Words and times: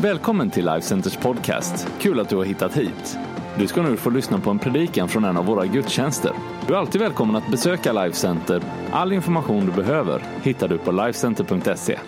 Välkommen 0.00 0.50
till 0.50 0.66
Life 0.66 0.86
Centers 0.86 1.16
podcast. 1.16 1.86
Kul 2.00 2.20
att 2.20 2.28
du 2.28 2.36
har 2.36 2.44
hittat 2.44 2.76
hit. 2.76 3.18
Du 3.58 3.66
ska 3.66 3.82
nu 3.82 3.96
få 3.96 4.10
lyssna 4.10 4.40
på 4.40 4.50
en 4.50 4.58
predikan 4.58 5.08
från 5.08 5.24
en 5.24 5.36
av 5.36 5.46
våra 5.46 5.66
gudstjänster. 5.66 6.32
Du 6.66 6.74
är 6.74 6.78
alltid 6.78 7.00
välkommen 7.00 7.36
att 7.36 7.50
besöka 7.50 7.92
Life 7.92 8.16
Center. 8.16 8.62
All 8.92 9.12
information 9.12 9.66
du 9.66 9.72
behöver 9.72 10.24
hittar 10.42 10.68
du 10.68 10.78
på 10.78 10.92
lifecenter.se. 10.92 11.98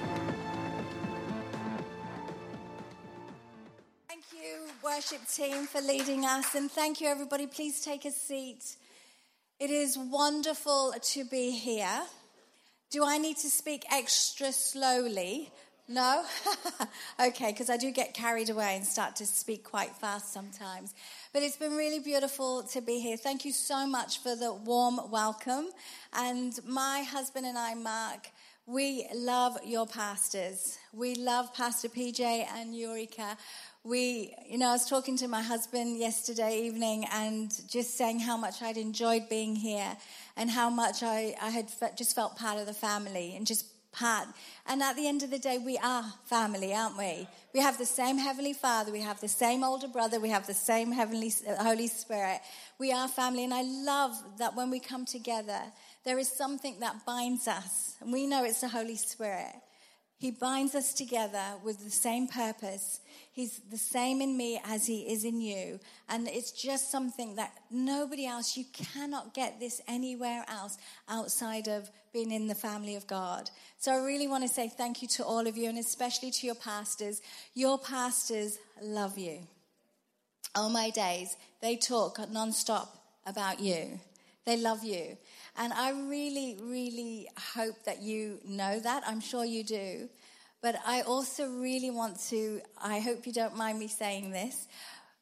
Thank 4.09 4.25
you, 4.33 4.69
worship 4.83 5.27
team, 5.37 5.67
for 5.67 5.81
leading 5.81 6.25
us, 6.25 6.55
and 6.57 6.73
thank 6.73 7.01
you, 7.01 7.11
everybody. 7.11 7.47
Please 7.47 7.85
take 7.85 8.09
a 8.09 8.13
seat. 8.13 8.79
It 9.61 9.71
is 9.71 9.97
wonderful 9.97 10.93
to 11.15 11.21
be 11.31 11.51
here. 11.51 12.01
Do 12.93 13.05
I 13.15 13.19
need 13.19 13.37
to 13.37 13.49
speak 13.49 13.85
extra 14.01 14.53
slowly? 14.53 15.51
No? 15.91 16.23
okay, 17.21 17.51
because 17.51 17.71
I 17.71 17.79
do 17.79 17.91
get 17.91 18.13
carried 18.13 18.51
away 18.51 18.77
and 18.77 18.85
start 18.85 19.17
to 19.17 19.27
speak 19.27 19.65
quite 19.65 19.97
fast 19.97 20.35
sometimes. 20.35 20.95
But 21.33 21.43
it's 21.43 21.57
been 21.57 21.77
really 21.77 21.99
beautiful 21.99 22.63
to 22.65 22.83
be 22.83 23.01
here. 23.01 23.17
Thank 23.17 23.47
you 23.47 23.53
so 23.53 23.87
much 23.87 24.23
for 24.23 24.37
the 24.37 24.53
warm 24.53 25.01
welcome. 25.11 25.69
And 26.13 26.59
my 26.67 27.05
husband 27.05 27.47
and 27.47 27.57
I, 27.57 27.73
Mark, 27.73 28.29
we 28.67 29.07
love 29.15 29.57
your 29.65 29.87
pastors. 29.87 30.77
We 30.93 31.15
love 31.15 31.55
Pastor 31.55 31.89
PJ 31.89 32.21
and 32.21 32.77
Eureka. 32.77 33.39
We, 33.83 34.35
you 34.47 34.59
know, 34.59 34.69
I 34.69 34.73
was 34.73 34.87
talking 34.87 35.17
to 35.17 35.29
my 35.29 35.41
husband 35.41 35.97
yesterday 35.97 36.61
evening 36.65 37.07
and 37.11 37.51
just 37.67 37.97
saying 37.97 38.21
how 38.21 38.37
much 38.37 38.61
I'd 38.61 38.77
enjoyed 38.77 39.31
being 39.31 39.57
here 39.57 39.97
and 40.37 40.51
how 40.51 40.69
much 40.69 41.03
I, 41.03 41.35
I 41.41 41.49
had 41.49 41.71
just 41.97 42.15
felt 42.15 42.37
part 42.37 42.59
of 42.59 42.67
the 42.67 42.75
family 42.75 43.35
and 43.35 43.47
just 43.47 43.65
part. 43.93 44.29
And 44.67 44.83
at 44.83 44.97
the 44.97 45.07
end 45.07 45.23
of 45.23 45.31
the 45.31 45.39
day, 45.39 45.59
we 45.59 45.79
are 45.79 46.05
family, 46.25 46.75
aren't 46.75 46.99
we? 46.99 47.29
We 47.55 47.61
have 47.61 47.79
the 47.79 47.87
same 47.87 48.19
Heavenly 48.19 48.53
Father, 48.53 48.93
we 48.93 49.01
have 49.01 49.21
the 49.21 49.29
same 49.29 49.65
older 49.65 49.89
brother, 49.89 50.21
we 50.21 50.29
have 50.31 50.47
the 50.47 50.55
same 50.55 50.93
Heavenly 50.93 51.33
Holy 51.59 51.89
Spirit. 51.89 52.41
We 52.79 52.93
are 52.93 53.09
family, 53.09 53.45
and 53.45 53.55
I 53.55 53.63
love 53.63 54.13
that 54.39 54.55
when 54.55 54.71
we 54.71 54.81
come 54.81 55.05
together, 55.05 55.61
there 56.05 56.19
is 56.19 56.29
something 56.29 56.81
that 56.81 57.05
binds 57.05 57.49
us, 57.49 57.97
and 58.01 58.13
we 58.13 58.27
know 58.27 58.45
it's 58.45 58.61
the 58.61 58.69
Holy 58.69 58.97
Spirit. 58.97 59.55
He 60.19 60.33
binds 60.33 60.75
us 60.75 60.95
together 60.95 61.45
with 61.63 61.85
the 61.85 61.91
same 61.91 62.27
purpose. 62.27 63.01
He's 63.31 63.61
the 63.71 63.79
same 63.79 64.21
in 64.21 64.37
me 64.37 64.61
as 64.65 64.85
he 64.85 65.03
is 65.03 65.25
in 65.25 65.41
you. 65.41 65.79
And 66.09 66.27
it's 66.27 66.51
just 66.51 66.91
something 66.91 67.37
that 67.37 67.53
nobody 67.71 68.27
else, 68.27 68.57
you 68.57 68.65
cannot 68.73 69.33
get 69.33 69.61
this 69.61 69.81
anywhere 69.87 70.45
else 70.49 70.77
outside 71.09 71.69
of 71.69 71.89
being 72.13 72.33
in 72.33 72.49
the 72.49 72.57
family 72.57 72.97
of 72.97 73.07
God. 73.07 73.49
So 73.79 73.93
I 73.93 74.05
really 74.05 74.27
want 74.27 74.43
to 74.43 74.49
say 74.49 74.69
thank 74.69 75.03
you 75.03 75.09
to 75.09 75.25
all 75.25 75.47
of 75.47 75.57
you 75.57 75.69
and 75.69 75.79
especially 75.79 76.33
to 76.33 76.47
your 76.47 76.57
pastors. 76.57 77.23
Your 77.55 77.79
pastors 77.79 78.59
love 78.83 79.19
you. 79.19 79.47
All 80.57 80.69
my 80.69 80.91
days, 80.91 81.37
they 81.63 81.77
talk 81.77 82.17
nonstop 82.17 82.89
about 83.25 83.61
you. 83.61 84.01
They 84.47 84.57
love 84.57 84.83
you. 84.83 85.17
And 85.59 85.73
I 85.73 85.91
really, 85.91 86.57
really 86.63 87.29
hope 87.55 87.83
that 87.85 88.01
you 88.01 88.39
know 88.47 88.79
that. 88.79 89.03
I'm 89.07 89.21
sure 89.21 89.45
you 89.45 89.65
do. 89.65 90.09
But 90.63 90.77
I 90.87 91.03
also 91.03 91.49
really 91.49 91.91
want 91.91 92.21
to, 92.31 92.61
I 92.83 93.01
hope 93.01 93.27
you 93.27 93.33
don't 93.33 93.57
mind 93.57 93.79
me 93.79 93.89
saying 93.89 94.31
this. 94.31 94.69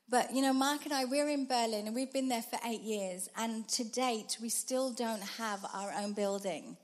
But, 0.09 0.35
you 0.35 0.43
know, 0.43 0.53
Mark 0.53 0.85
and 0.85 0.95
I, 0.95 1.07
we're 1.07 1.29
in 1.29 1.47
Berlin 1.47 1.87
and 1.87 1.95
we've 1.95 2.13
been 2.13 2.29
there 2.29 2.43
for 2.43 2.59
eight 2.67 2.83
years. 2.83 3.31
And 3.37 3.67
to 3.71 3.85
date, 3.85 4.37
we 4.41 4.51
still 4.51 4.93
don't 4.93 5.23
have 5.23 5.65
our 5.75 5.91
own 5.93 6.13
building. 6.13 6.77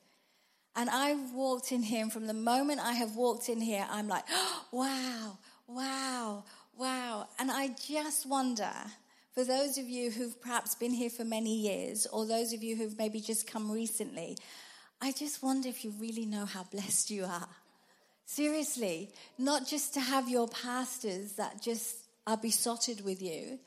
And 0.74 0.88
I've 0.88 1.32
walked 1.32 1.70
in 1.70 1.82
here, 1.82 2.00
and 2.00 2.10
from 2.10 2.26
the 2.26 2.32
moment 2.32 2.80
I 2.80 2.94
have 2.94 3.14
walked 3.14 3.50
in 3.50 3.60
here, 3.60 3.86
I'm 3.90 4.08
like, 4.08 4.24
oh, 4.30 4.64
wow, 4.72 5.38
wow, 5.66 6.44
wow. 6.74 7.28
And 7.38 7.50
I 7.50 7.68
just 7.86 8.26
wonder 8.26 8.72
for 9.34 9.44
those 9.44 9.78
of 9.78 9.88
you 9.88 10.10
who've 10.10 10.40
perhaps 10.40 10.74
been 10.74 10.92
here 10.92 11.10
for 11.10 11.24
many 11.24 11.54
years, 11.56 12.06
or 12.12 12.26
those 12.26 12.52
of 12.52 12.62
you 12.62 12.76
who've 12.76 12.98
maybe 12.98 13.20
just 13.20 13.46
come 13.46 13.70
recently, 13.70 14.36
I 15.00 15.12
just 15.12 15.42
wonder 15.42 15.68
if 15.68 15.84
you 15.84 15.92
really 15.98 16.26
know 16.26 16.44
how 16.44 16.64
blessed 16.64 17.10
you 17.10 17.24
are. 17.24 17.48
Seriously, 18.26 19.10
not 19.38 19.66
just 19.66 19.94
to 19.94 20.00
have 20.00 20.28
your 20.28 20.48
pastors 20.48 21.32
that 21.32 21.62
just 21.62 21.96
are 22.26 22.36
besotted 22.36 23.04
with 23.04 23.20
you, 23.20 23.58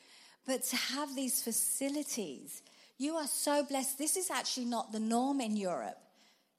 but 0.47 0.63
to 0.63 0.75
have 0.75 1.15
these 1.15 1.41
facilities. 1.41 2.61
You 2.97 3.15
are 3.15 3.27
so 3.27 3.63
blessed. 3.63 3.97
This 3.97 4.15
is 4.15 4.29
actually 4.29 4.65
not 4.65 4.91
the 4.91 4.99
norm 4.99 5.41
in 5.41 5.57
Europe. 5.57 5.97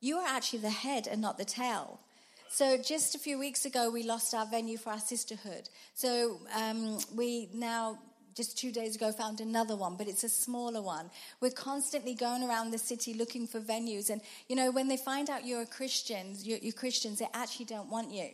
You 0.00 0.16
are 0.19 0.28
actually 0.28 0.58
the 0.58 0.70
head 0.70 1.06
and 1.06 1.22
not 1.22 1.38
the 1.38 1.44
tail. 1.44 2.00
So, 2.48 2.76
just 2.76 3.14
a 3.14 3.19
few 3.19 3.38
weeks 3.38 3.64
ago, 3.64 3.91
we 3.91 4.02
lost 4.02 4.34
our 4.34 4.47
venue 4.47 4.78
for 4.78 4.91
our 4.91 5.00
sisterhood. 5.00 5.69
So, 5.94 6.41
um, 6.54 6.98
we 7.14 7.48
now 7.52 7.98
just 8.36 8.58
two 8.58 8.70
days 8.70 8.94
ago 8.97 9.10
found 9.12 9.41
another 9.41 9.74
one, 9.74 9.97
but 9.97 10.08
it's 10.08 10.22
a 10.22 10.28
smaller 10.28 10.82
one. 10.82 11.10
We're 11.41 11.50
constantly 11.50 12.14
going 12.14 12.42
around 12.42 12.70
the 12.70 12.78
city 12.78 13.14
looking 13.14 13.47
for 13.47 13.60
venues. 13.60 14.10
And, 14.10 14.20
you 14.48 14.54
know, 14.54 14.70
when 14.70 14.88
they 14.88 14.98
find 14.98 15.30
out 15.30 15.47
you're 15.47 15.62
a 15.62 15.66
Christian, 15.66 16.34
you're, 16.42 16.58
you're 16.58 16.72
Christians, 16.72 17.19
they 17.19 17.28
actually 17.32 17.64
don't 17.64 17.91
want 17.91 18.12
you. 18.12 18.28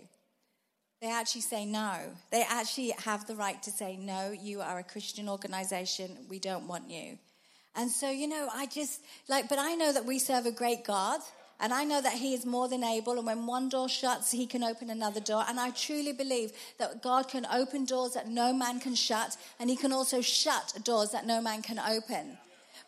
They 1.00 1.10
actually 1.10 1.41
say 1.42 1.64
no. 1.64 1.98
They 2.30 2.44
actually 2.48 2.91
have 2.98 3.26
the 3.26 3.36
right 3.36 3.62
to 3.62 3.70
say, 3.70 3.96
no, 3.96 4.32
you 4.32 4.60
are 4.60 4.78
a 4.78 4.84
Christian 4.84 5.28
organization. 5.28 6.16
We 6.28 6.38
don't 6.38 6.66
want 6.66 6.91
you. 6.91 7.18
And 7.74 7.91
so, 7.91 8.10
you 8.10 8.28
know, 8.28 8.48
I 8.52 8.66
just 8.66 9.00
like, 9.28 9.48
but 9.48 9.58
I 9.58 9.74
know 9.74 9.92
that 9.92 10.04
we 10.04 10.18
serve 10.18 10.46
a 10.46 10.52
great 10.52 10.84
God. 10.84 11.20
And 11.62 11.72
I 11.72 11.84
know 11.84 12.02
that 12.02 12.14
He 12.14 12.34
is 12.34 12.44
more 12.44 12.68
than 12.68 12.82
able. 12.82 13.16
And 13.18 13.26
when 13.26 13.46
one 13.46 13.68
door 13.68 13.88
shuts, 13.88 14.32
He 14.32 14.46
can 14.46 14.64
open 14.64 14.90
another 14.90 15.20
door. 15.20 15.44
And 15.48 15.60
I 15.60 15.70
truly 15.70 16.12
believe 16.12 16.50
that 16.78 17.02
God 17.02 17.28
can 17.28 17.46
open 17.46 17.84
doors 17.84 18.14
that 18.14 18.28
no 18.28 18.52
man 18.52 18.80
can 18.80 18.96
shut. 18.96 19.36
And 19.60 19.70
He 19.70 19.76
can 19.76 19.92
also 19.92 20.20
shut 20.20 20.74
doors 20.82 21.12
that 21.12 21.24
no 21.24 21.40
man 21.40 21.62
can 21.62 21.78
open. 21.78 22.36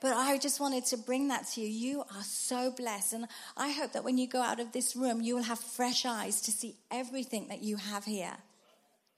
But 0.01 0.15
I 0.17 0.39
just 0.39 0.59
wanted 0.59 0.85
to 0.87 0.97
bring 0.97 1.29
that 1.29 1.47
to 1.53 1.61
you. 1.61 1.69
You 1.69 2.01
are 2.01 2.25
so 2.25 2.73
blessed. 2.73 3.13
And 3.13 3.29
I 3.57 3.71
hope 3.71 3.93
that 3.93 4.03
when 4.03 4.19
you 4.19 4.27
go 4.27 4.43
out 4.43 4.59
of 4.59 4.73
this 4.73 4.97
room, 4.97 5.23
you 5.23 5.37
will 5.37 5.45
have 5.45 5.61
fresh 5.61 6.05
eyes 6.05 6.41
to 6.43 6.51
see 6.51 6.75
everything 6.91 7.47
that 7.49 7.63
you 7.63 7.77
have 7.77 8.05
here. 8.05 8.35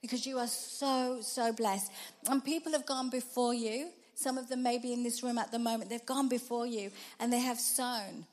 Because 0.03 0.27
you 0.27 0.37
are 0.37 0.47
so, 0.47 1.17
so 1.21 1.51
blessed. 1.51 1.91
And 2.29 2.45
people 2.45 2.73
have 2.73 2.85
gone 2.85 3.09
before 3.09 3.55
you. 3.55 3.89
Some 4.13 4.37
of 4.37 4.49
them 4.49 4.61
may 4.61 4.77
be 4.77 4.93
in 4.93 5.01
this 5.01 5.23
room 5.23 5.39
at 5.39 5.51
the 5.51 5.57
moment. 5.57 5.89
They've 5.89 6.05
gone 6.05 6.29
before 6.29 6.67
you 6.67 6.91
and 7.19 7.33
they 7.33 7.39
have 7.39 7.59
sown 7.59 8.27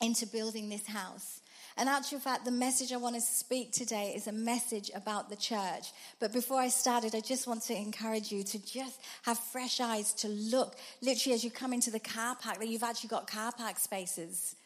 into 0.00 0.26
building 0.26 0.68
this 0.68 0.86
house. 0.86 1.40
And 1.76 1.88
actual 1.88 2.18
fact, 2.18 2.44
the 2.44 2.50
message 2.50 2.92
I 2.92 2.96
want 2.96 3.14
to 3.14 3.20
speak 3.20 3.72
today 3.72 4.12
is 4.14 4.26
a 4.26 4.32
message 4.32 4.90
about 4.94 5.30
the 5.30 5.36
church. 5.36 5.92
But 6.18 6.32
before 6.32 6.60
I 6.60 6.68
started, 6.68 7.14
I 7.14 7.20
just 7.20 7.46
want 7.46 7.62
to 7.64 7.74
encourage 7.74 8.32
you 8.32 8.42
to 8.42 8.58
just 8.58 9.00
have 9.22 9.38
fresh 9.38 9.80
eyes 9.80 10.12
to 10.14 10.28
look, 10.28 10.76
literally, 11.00 11.34
as 11.34 11.44
you 11.44 11.50
come 11.50 11.72
into 11.72 11.90
the 11.90 12.00
car 12.00 12.36
park, 12.36 12.58
that 12.58 12.68
you've 12.68 12.82
actually 12.82 13.08
got 13.08 13.26
car 13.26 13.52
park 13.52 13.78
spaces. 13.78 14.56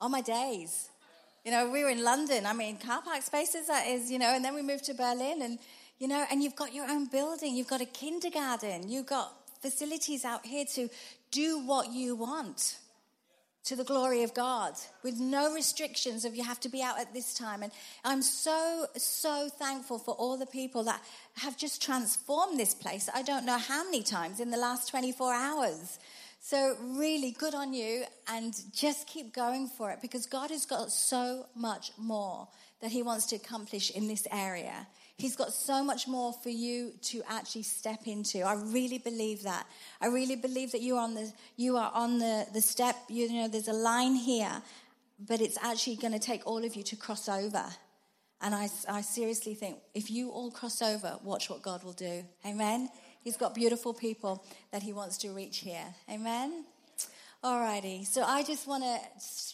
On 0.00 0.10
my 0.10 0.20
days. 0.20 0.88
You 1.44 1.50
know, 1.50 1.70
we 1.70 1.82
were 1.82 1.90
in 1.90 2.02
London. 2.02 2.46
I 2.46 2.54
mean, 2.54 2.78
car 2.78 3.02
park 3.02 3.22
spaces, 3.22 3.66
that 3.66 3.86
is, 3.86 4.10
you 4.10 4.18
know, 4.18 4.34
and 4.34 4.42
then 4.42 4.54
we 4.54 4.62
moved 4.62 4.84
to 4.84 4.94
Berlin 4.94 5.42
and, 5.42 5.58
you 5.98 6.08
know, 6.08 6.24
and 6.30 6.42
you've 6.42 6.56
got 6.56 6.72
your 6.72 6.86
own 6.86 7.06
building, 7.06 7.54
you've 7.54 7.68
got 7.68 7.82
a 7.82 7.86
kindergarten, 7.86 8.88
you've 8.88 9.06
got 9.06 9.30
facilities 9.60 10.24
out 10.24 10.46
here 10.46 10.64
to 10.74 10.88
do 11.30 11.58
what 11.66 11.92
you 11.92 12.16
want 12.16 12.78
to 13.64 13.76
the 13.76 13.84
glory 13.84 14.22
of 14.22 14.34
God 14.34 14.74
with 15.02 15.18
no 15.18 15.54
restrictions 15.54 16.24
of 16.24 16.36
you 16.36 16.44
have 16.44 16.60
to 16.60 16.68
be 16.68 16.82
out 16.82 17.00
at 17.00 17.14
this 17.14 17.32
time. 17.32 17.62
And 17.62 17.72
I'm 18.04 18.20
so, 18.20 18.86
so 18.96 19.48
thankful 19.48 19.98
for 19.98 20.14
all 20.14 20.36
the 20.36 20.46
people 20.46 20.84
that 20.84 21.00
have 21.38 21.56
just 21.56 21.82
transformed 21.82 22.58
this 22.60 22.74
place. 22.74 23.08
I 23.14 23.22
don't 23.22 23.46
know 23.46 23.58
how 23.58 23.82
many 23.84 24.02
times 24.02 24.38
in 24.38 24.50
the 24.50 24.58
last 24.58 24.90
24 24.90 25.32
hours. 25.32 25.98
So, 26.40 26.76
really 26.82 27.30
good 27.30 27.54
on 27.54 27.72
you 27.72 28.04
and 28.28 28.54
just 28.74 29.06
keep 29.06 29.32
going 29.32 29.66
for 29.66 29.90
it 29.92 30.02
because 30.02 30.26
God 30.26 30.50
has 30.50 30.66
got 30.66 30.92
so 30.92 31.46
much 31.56 31.90
more 31.96 32.48
that 32.82 32.90
He 32.90 33.02
wants 33.02 33.24
to 33.26 33.36
accomplish 33.36 33.90
in 33.90 34.08
this 34.08 34.26
area. 34.30 34.86
He's 35.16 35.36
got 35.36 35.52
so 35.52 35.84
much 35.84 36.08
more 36.08 36.32
for 36.32 36.48
you 36.48 36.92
to 37.02 37.22
actually 37.28 37.62
step 37.62 38.06
into. 38.06 38.40
I 38.40 38.54
really 38.54 38.98
believe 38.98 39.44
that. 39.44 39.66
I 40.00 40.08
really 40.08 40.34
believe 40.34 40.72
that 40.72 40.80
you 40.80 40.96
are 40.96 41.04
on 41.04 41.14
the 41.14 41.32
you 41.56 41.76
are 41.76 41.92
on 41.94 42.18
the, 42.18 42.46
the 42.52 42.60
step, 42.60 42.96
you 43.08 43.32
know, 43.32 43.48
there's 43.48 43.68
a 43.68 43.72
line 43.72 44.16
here, 44.16 44.60
but 45.20 45.40
it's 45.40 45.56
actually 45.62 45.96
going 45.96 46.14
to 46.14 46.18
take 46.18 46.44
all 46.46 46.64
of 46.64 46.74
you 46.74 46.82
to 46.82 46.96
cross 46.96 47.28
over. 47.28 47.64
And 48.40 48.54
I, 48.54 48.68
I 48.88 49.00
seriously 49.02 49.54
think 49.54 49.78
if 49.94 50.10
you 50.10 50.30
all 50.30 50.50
cross 50.50 50.82
over, 50.82 51.18
watch 51.22 51.48
what 51.48 51.62
God 51.62 51.84
will 51.84 51.92
do. 51.92 52.24
Amen. 52.44 52.90
He's 53.22 53.36
got 53.36 53.54
beautiful 53.54 53.94
people 53.94 54.44
that 54.72 54.82
he 54.82 54.92
wants 54.92 55.16
to 55.18 55.30
reach 55.30 55.58
here. 55.58 55.94
Amen. 56.10 56.64
Alrighty. 57.42 58.06
So 58.06 58.22
I 58.22 58.42
just 58.42 58.66
want 58.66 58.84
to 58.84 58.98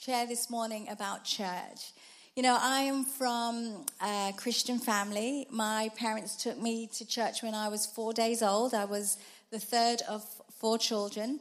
share 0.00 0.26
this 0.26 0.48
morning 0.48 0.88
about 0.90 1.24
church. 1.24 1.92
You 2.36 2.44
know, 2.44 2.56
I 2.60 2.82
am 2.82 3.04
from 3.04 3.86
a 4.00 4.32
Christian 4.36 4.78
family. 4.78 5.48
My 5.50 5.90
parents 5.96 6.40
took 6.40 6.56
me 6.62 6.86
to 6.94 7.04
church 7.04 7.42
when 7.42 7.54
I 7.54 7.66
was 7.66 7.86
four 7.86 8.12
days 8.12 8.40
old. 8.40 8.72
I 8.72 8.84
was 8.84 9.18
the 9.50 9.58
third 9.58 10.02
of 10.08 10.24
four 10.56 10.78
children. 10.78 11.40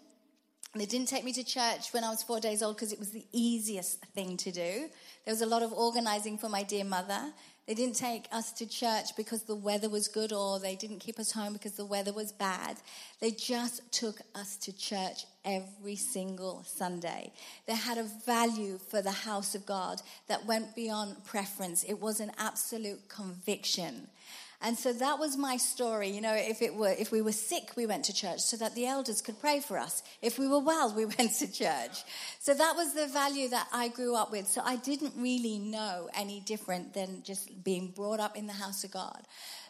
They 0.73 0.87
didn't 0.87 1.07
take 1.07 1.23
me 1.23 1.31
to 1.33 1.43
church 1.43 1.93
when 1.93 2.03
I 2.03 2.09
was 2.09 2.23
four 2.23 2.39
days 2.39 2.63
old 2.63 2.75
because 2.75 2.91
it 2.91 2.97
was 2.97 3.11
the 3.11 3.23
easiest 3.31 4.03
thing 4.15 4.35
to 4.37 4.51
do. 4.51 4.89
There 5.25 5.31
was 5.31 5.43
a 5.43 5.45
lot 5.45 5.61
of 5.61 5.71
organizing 5.73 6.39
for 6.39 6.49
my 6.49 6.63
dear 6.63 6.83
mother. 6.83 7.33
They 7.69 7.75
didn't 7.75 7.97
take 7.97 8.25
us 8.31 8.51
to 8.53 8.65
church 8.65 9.15
because 9.15 9.43
the 9.43 9.53
weather 9.53 9.89
was 9.89 10.07
good 10.07 10.33
or 10.33 10.57
they 10.57 10.75
didn't 10.75 11.01
keep 11.01 11.19
us 11.19 11.31
home 11.31 11.53
because 11.53 11.73
the 11.73 11.85
weather 11.85 12.11
was 12.11 12.31
bad. 12.31 12.77
They 13.21 13.29
just 13.29 13.91
took 13.91 14.21
us 14.33 14.55
to 14.55 14.75
church 14.75 15.27
every 15.45 15.95
single 15.95 16.63
Sunday. 16.65 17.31
They 17.67 17.75
had 17.75 17.99
a 17.99 18.09
value 18.25 18.79
for 18.79 19.03
the 19.03 19.11
house 19.11 19.53
of 19.53 19.67
God 19.67 20.01
that 20.27 20.47
went 20.47 20.75
beyond 20.75 21.23
preference. 21.25 21.83
It 21.83 22.01
was 22.01 22.19
an 22.19 22.31
absolute 22.39 23.07
conviction. 23.07 24.07
And 24.61 24.77
so 24.77 24.91
that 24.91 25.19
was 25.19 25.37
my 25.37 25.55
story. 25.55 26.09
You 26.09 26.19
know, 26.19 26.33
if 26.35 26.61
it 26.61 26.75
were, 26.75 26.91
if 26.91 27.11
we 27.11 27.21
were 27.21 27.31
sick, 27.31 27.71
we 27.77 27.85
went 27.85 28.05
to 28.05 28.13
church 28.13 28.41
so 28.41 28.57
that 28.57 28.75
the 28.75 28.87
elders 28.87 29.21
could 29.21 29.39
pray 29.39 29.61
for 29.61 29.77
us. 29.77 30.03
If 30.21 30.37
we 30.37 30.47
were 30.47 30.59
well, 30.59 30.93
we 30.93 31.05
went 31.17 31.35
to 31.35 31.51
church. 31.51 32.03
So 32.39 32.53
that 32.53 32.75
was 32.75 32.93
the 32.93 33.07
value 33.07 33.47
that 33.49 33.67
I 33.71 33.87
grew 33.87 34.15
up 34.15 34.31
with. 34.31 34.47
So 34.47 34.61
I 34.63 34.75
didn't 34.75 35.13
really 35.15 35.59
know 35.59 36.09
any 36.13 36.41
different 36.41 36.93
than 36.93 37.23
just 37.23 37.63
being 37.63 37.93
brought 37.95 38.19
up 38.19 38.35
in 38.35 38.47
the 38.47 38.53
house 38.53 38.83
of 38.83 38.91
God. 38.91 39.21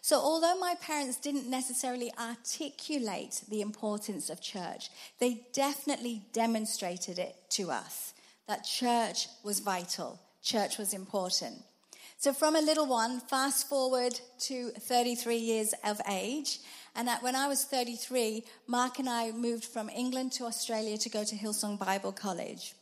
So 0.01 0.17
although 0.17 0.57
my 0.57 0.75
parents 0.81 1.17
didn't 1.17 1.47
necessarily 1.47 2.11
articulate 2.19 3.41
the 3.49 3.61
importance 3.61 4.29
of 4.31 4.41
church, 4.41 4.89
they 5.19 5.41
definitely 5.53 6.23
demonstrated 6.33 7.19
it 7.19 7.35
to 7.51 7.69
us 7.69 8.13
that 8.47 8.63
church 8.63 9.27
was 9.43 9.59
vital. 9.59 10.19
Church 10.41 10.79
was 10.79 10.93
important. 10.93 11.61
So, 12.21 12.33
from 12.33 12.57
a 12.57 12.61
little 12.61 12.85
one, 12.85 13.21
fast 13.21 13.69
forward 13.69 14.19
to 14.39 14.71
33 14.71 15.37
years 15.37 15.73
of 15.85 16.01
age. 16.05 16.59
And 16.93 17.07
when 17.21 17.33
I 17.33 17.47
was 17.47 17.63
33, 17.63 18.43
Mark 18.67 18.99
and 18.99 19.07
I 19.07 19.31
moved 19.31 19.63
from 19.63 19.89
England 19.89 20.33
to 20.33 20.43
Australia 20.43 20.97
to 20.97 21.09
go 21.09 21.23
to 21.23 21.33
Hillsong 21.33 21.79
Bible 21.79 22.11
College. 22.11 22.73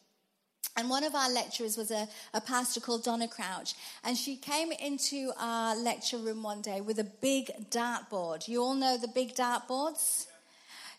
And 0.76 0.90
one 0.90 1.04
of 1.04 1.14
our 1.14 1.30
lecturers 1.30 1.78
was 1.78 1.92
a, 1.92 2.08
a, 2.34 2.42
pastor 2.42 2.80
called 2.80 3.04
Donna 3.04 3.28
Crouch. 3.28 3.76
And 4.04 4.18
she 4.18 4.38
came 4.38 4.72
into 4.72 5.32
our 5.40 5.76
lecture 5.76 6.18
room 6.18 6.42
one 6.42 6.64
day 6.64 6.82
with 6.82 6.98
a 6.98 7.12
big 7.22 7.52
dartboard. 7.70 8.48
You 8.48 8.64
all 8.64 8.74
know 8.74 8.98
the 8.98 9.08
big 9.08 9.36
dartboards? 9.36 10.26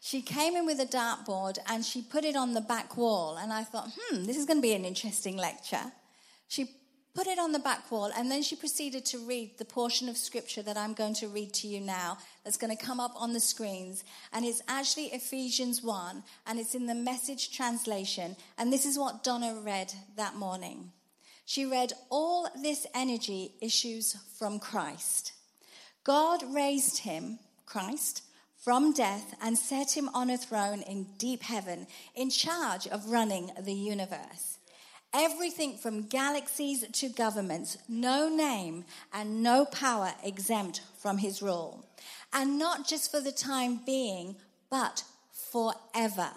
She 0.01 0.23
came 0.23 0.55
in 0.55 0.65
with 0.65 0.79
a 0.79 0.87
dartboard 0.87 1.59
and 1.67 1.85
she 1.85 2.03
put 2.03 2.25
it 2.25 2.37
on 2.37 2.55
the 2.55 2.61
back 2.61 2.97
wall. 2.97 3.37
And 3.37 3.53
I 3.53 3.65
thought, 3.65 3.91
hmm, 3.99 4.27
this 4.27 4.37
is 4.37 4.45
going 4.45 4.59
to 4.59 4.63
be 4.63 4.75
an 4.75 4.85
interesting 4.85 5.37
lecture. 5.37 5.91
She 6.47 6.69
put 7.15 7.27
it 7.27 7.39
on 7.39 7.53
the 7.53 7.59
back 7.59 7.91
wall, 7.91 8.11
and 8.17 8.31
then 8.31 8.43
she 8.43 8.57
proceeded 8.57 9.05
to 9.07 9.19
read 9.19 9.59
the 9.59 9.65
portion 9.65 10.09
of 10.09 10.17
scripture 10.17 10.63
that 10.63 10.77
I'm 10.77 10.95
going 10.95 11.15
to 11.15 11.29
read 11.29 11.53
to 11.55 11.69
you 11.69 11.81
now 11.81 12.19
that's 12.45 12.57
going 12.57 12.77
to 12.77 12.85
come 12.85 13.01
up 13.01 13.13
on 13.17 13.33
the 13.33 13.41
screens. 13.41 14.05
And 14.33 14.45
it's 14.45 14.63
actually 14.69 15.07
Ephesians 15.07 15.83
1, 15.83 16.23
and 16.47 16.59
it's 16.59 16.75
in 16.75 16.87
the 16.87 16.95
message 16.95 17.57
translation. 17.57 18.37
And 18.57 18.73
this 18.73 18.87
is 18.87 18.99
what 18.99 19.25
Donna 19.25 19.61
read 19.65 19.93
that 20.17 20.37
morning. 20.37 20.93
She 21.45 21.65
read, 21.65 21.93
All 22.11 22.49
this 22.63 22.87
energy 22.95 23.53
issues 23.61 24.17
from 24.39 24.59
Christ. 24.59 25.33
God 26.05 26.43
raised 26.55 26.99
him, 26.99 27.39
Christ, 27.67 28.23
from 28.57 28.93
death 28.93 29.35
and 29.41 29.57
set 29.57 29.97
him 29.97 30.11
on 30.15 30.31
a 30.31 30.37
throne 30.37 30.83
in 30.83 31.07
deep 31.17 31.43
heaven, 31.43 31.87
in 32.15 32.29
charge 32.29 32.87
of 32.87 33.11
running 33.11 33.51
the 33.59 33.73
universe. 33.73 34.58
Everything 35.15 35.77
from 35.79 36.07
galaxies 36.07 36.85
to 36.87 37.09
governments, 37.09 37.79
no 37.89 38.29
name 38.29 38.85
and 39.13 39.43
no 39.43 39.65
power 39.65 40.13
exempt 40.23 40.83
from 40.99 41.19
his 41.19 41.41
rule. 41.41 41.87
And 42.33 42.59
not 42.59 42.87
just 42.87 43.11
for 43.11 43.21
the 43.21 43.33
time 43.33 43.81
being, 43.87 44.37
but 44.71 45.05
forever. 45.51 46.31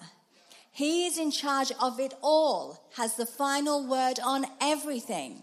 He 0.72 1.06
is 1.06 1.18
in 1.18 1.32
charge 1.32 1.74
of 1.82 2.00
it 2.00 2.14
all, 2.22 2.90
has 2.96 3.16
the 3.16 3.26
final 3.26 3.86
word 3.86 4.20
on 4.24 4.46
everything. 4.62 5.42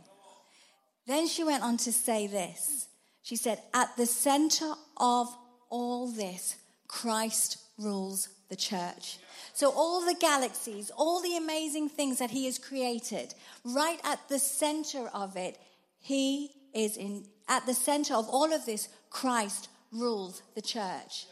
Then 1.06 1.26
she 1.26 1.44
went 1.44 1.62
on 1.62 1.76
to 1.78 1.92
say 1.92 2.26
this. 2.26 2.88
She 3.22 3.36
said, 3.36 3.60
At 3.74 3.94
the 3.96 4.06
center 4.06 4.72
of 4.96 5.28
all 5.68 6.10
this, 6.10 6.56
Christ 6.86 7.58
rules 7.76 8.28
the 8.48 8.56
church. 8.56 9.18
So, 9.54 9.70
all 9.70 10.04
the 10.04 10.16
galaxies, 10.18 10.90
all 10.96 11.20
the 11.20 11.36
amazing 11.36 11.88
things 11.88 12.18
that 12.18 12.30
He 12.30 12.46
has 12.46 12.58
created, 12.58 13.34
right 13.64 14.00
at 14.04 14.20
the 14.28 14.38
center 14.38 15.08
of 15.12 15.36
it, 15.36 15.58
He 16.00 16.52
is 16.74 16.96
in, 16.96 17.24
at 17.48 17.66
the 17.66 17.74
center 17.74 18.14
of 18.14 18.28
all 18.28 18.52
of 18.52 18.66
this, 18.66 18.88
Christ 19.10 19.68
rules 19.92 20.42
the 20.54 20.62
church. 20.62 21.26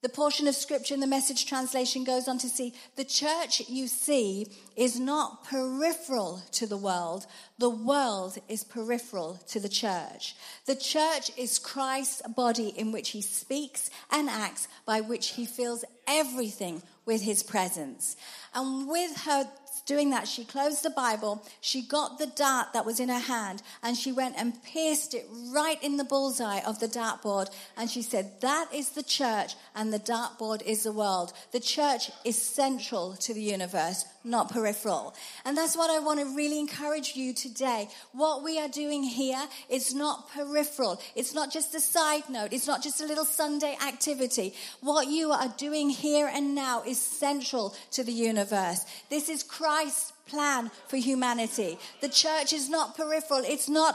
The 0.00 0.08
portion 0.08 0.46
of 0.46 0.54
scripture 0.54 0.94
in 0.94 1.00
the 1.00 1.08
message 1.08 1.44
translation 1.46 2.04
goes 2.04 2.28
on 2.28 2.38
to 2.38 2.48
see 2.48 2.72
the 2.94 3.04
church 3.04 3.62
you 3.68 3.88
see 3.88 4.46
is 4.76 5.00
not 5.00 5.42
peripheral 5.42 6.40
to 6.52 6.68
the 6.68 6.76
world. 6.76 7.26
The 7.58 7.68
world 7.68 8.38
is 8.48 8.62
peripheral 8.62 9.40
to 9.48 9.58
the 9.58 9.68
church. 9.68 10.36
The 10.66 10.76
church 10.76 11.32
is 11.36 11.58
Christ's 11.58 12.22
body 12.28 12.68
in 12.68 12.92
which 12.92 13.10
he 13.10 13.20
speaks 13.20 13.90
and 14.08 14.30
acts, 14.30 14.68
by 14.86 15.00
which 15.00 15.30
he 15.30 15.44
fills 15.44 15.84
everything 16.06 16.80
with 17.04 17.22
his 17.22 17.42
presence. 17.42 18.16
And 18.54 18.88
with 18.88 19.22
her 19.22 19.50
doing 19.88 20.10
that, 20.10 20.28
she 20.28 20.44
closed 20.44 20.82
the 20.84 20.90
Bible, 20.90 21.42
she 21.62 21.80
got 21.80 22.18
the 22.18 22.26
dart 22.26 22.74
that 22.74 22.84
was 22.84 23.00
in 23.00 23.08
her 23.08 23.18
hand, 23.18 23.62
and 23.82 23.96
she 23.96 24.12
went 24.12 24.36
and 24.36 24.62
pierced 24.62 25.14
it 25.14 25.26
right 25.50 25.82
in 25.82 25.96
the 25.96 26.04
bullseye 26.04 26.60
of 26.60 26.78
the 26.78 26.86
dartboard. 26.86 27.50
And 27.76 27.90
she 27.90 28.02
said, 28.02 28.40
That 28.42 28.68
is 28.72 28.90
the 28.90 29.02
church, 29.02 29.54
and 29.74 29.90
the 29.90 29.98
dartboard 29.98 30.62
is 30.62 30.82
the 30.82 30.92
world. 30.92 31.32
The 31.52 31.60
church 31.60 32.10
is 32.22 32.40
central 32.40 33.14
to 33.14 33.32
the 33.32 33.42
universe, 33.42 34.04
not 34.24 34.50
peripheral. 34.50 35.14
And 35.44 35.56
that's 35.56 35.76
what 35.76 35.90
I 35.90 35.98
want 35.98 36.20
to 36.20 36.36
really 36.36 36.58
encourage 36.58 37.14
you 37.16 37.32
today. 37.32 37.88
What 38.12 38.42
we 38.42 38.58
are 38.58 38.68
doing 38.68 39.02
here 39.02 39.42
is 39.68 39.94
not 39.94 40.30
peripheral, 40.32 41.00
it's 41.14 41.34
not 41.34 41.52
just 41.52 41.74
a 41.74 41.80
side 41.80 42.28
note, 42.28 42.52
it's 42.52 42.66
not 42.66 42.82
just 42.82 43.00
a 43.00 43.06
little 43.06 43.24
Sunday 43.24 43.76
activity. 43.86 44.54
What 44.80 45.08
you 45.08 45.30
are 45.32 45.52
doing 45.56 45.90
here 45.90 46.30
and 46.32 46.54
now 46.54 46.82
is 46.82 46.98
central 46.98 47.74
to 47.92 48.04
the 48.04 48.12
universe. 48.12 48.84
This 49.10 49.28
is 49.28 49.42
Christ's 49.42 50.12
plan 50.26 50.70
for 50.88 50.96
humanity. 50.96 51.78
The 52.00 52.08
church 52.08 52.52
is 52.52 52.68
not 52.68 52.96
peripheral, 52.96 53.42
it's 53.44 53.68
not 53.68 53.94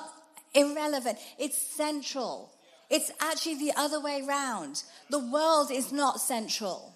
irrelevant, 0.54 1.18
it's 1.38 1.58
central. 1.58 2.50
It's 2.90 3.12
actually 3.20 3.56
the 3.56 3.74
other 3.76 4.00
way 4.00 4.24
around. 4.28 4.84
The 5.10 5.20
world 5.20 5.72
is 5.72 5.92
not 5.92 6.20
central, 6.20 6.96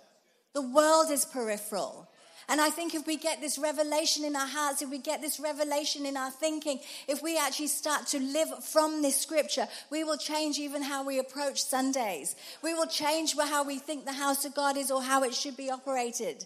the 0.54 0.62
world 0.62 1.12
is 1.12 1.26
peripheral. 1.26 2.10
And 2.50 2.62
I 2.62 2.70
think 2.70 2.96
if 2.96 3.06
we 3.06 3.18
get 3.18 3.42
this 3.42 3.58
revelation 3.58 4.24
in 4.24 4.36
our 4.36 4.48
hearts, 4.48 4.82
if 4.82 4.90
we 4.90 5.00
get 5.00 5.22
this 5.22 5.38
revelation 5.40 6.06
in 6.06 6.16
our 6.16 6.32
thinking, 6.32 6.80
if 7.08 7.22
we 7.22 7.38
actually 7.38 7.68
start 7.68 8.08
to 8.08 8.20
live 8.20 8.64
from 8.64 9.02
this 9.02 9.20
scripture, 9.20 9.68
we 9.90 10.06
will 10.06 10.18
change 10.18 10.58
even 10.58 10.82
how 10.82 11.04
we 11.04 11.20
approach 11.20 11.62
Sundays. 11.62 12.38
We 12.64 12.74
will 12.74 12.88
change 12.88 13.36
how 13.38 13.66
we 13.66 13.80
think 13.80 14.06
the 14.06 14.14
house 14.14 14.46
of 14.46 14.56
God 14.56 14.78
is 14.78 14.92
or 14.92 15.04
how 15.04 15.24
it 15.24 15.34
should 15.34 15.58
be 15.58 15.70
operated. 15.70 16.46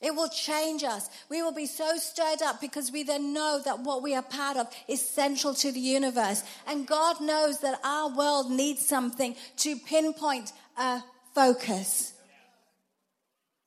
It 0.00 0.14
will 0.14 0.30
change 0.30 0.82
us. 0.82 1.10
We 1.28 1.42
will 1.42 1.52
be 1.52 1.66
so 1.66 1.98
stirred 1.98 2.40
up 2.42 2.58
because 2.58 2.90
we 2.90 3.02
then 3.02 3.34
know 3.34 3.60
that 3.62 3.80
what 3.80 4.02
we 4.02 4.14
are 4.14 4.22
part 4.22 4.56
of 4.56 4.66
is 4.88 5.06
central 5.06 5.52
to 5.56 5.70
the 5.70 5.80
universe. 5.80 6.42
And 6.66 6.86
God 6.86 7.20
knows 7.20 7.60
that 7.60 7.78
our 7.84 8.08
world 8.08 8.50
needs 8.50 8.86
something 8.86 9.36
to 9.58 9.76
pinpoint 9.76 10.52
a 10.78 11.02
focus. 11.34 12.14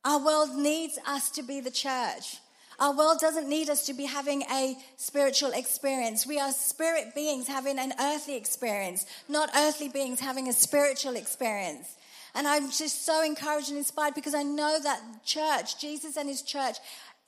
Our 0.04 0.24
world 0.24 0.56
needs 0.56 0.98
us 1.06 1.30
to 1.30 1.42
be 1.42 1.60
the 1.60 1.70
church. 1.70 2.38
Our 2.78 2.94
world 2.94 3.20
doesn't 3.20 3.48
need 3.48 3.70
us 3.70 3.86
to 3.86 3.94
be 3.94 4.04
having 4.04 4.42
a 4.42 4.76
spiritual 4.96 5.52
experience. 5.52 6.26
We 6.26 6.40
are 6.40 6.50
spirit 6.52 7.14
beings 7.14 7.46
having 7.46 7.78
an 7.78 7.92
earthly 8.00 8.36
experience, 8.36 9.06
not 9.28 9.50
earthly 9.56 9.88
beings 9.88 10.20
having 10.20 10.48
a 10.48 10.52
spiritual 10.52 11.16
experience. 11.16 11.96
And 12.34 12.48
I'm 12.48 12.70
just 12.70 13.06
so 13.06 13.22
encouraged 13.22 13.68
and 13.68 13.78
inspired 13.78 14.14
because 14.14 14.34
I 14.34 14.42
know 14.42 14.78
that 14.82 15.00
church, 15.24 15.80
Jesus 15.80 16.16
and 16.16 16.28
his 16.28 16.42
church, 16.42 16.76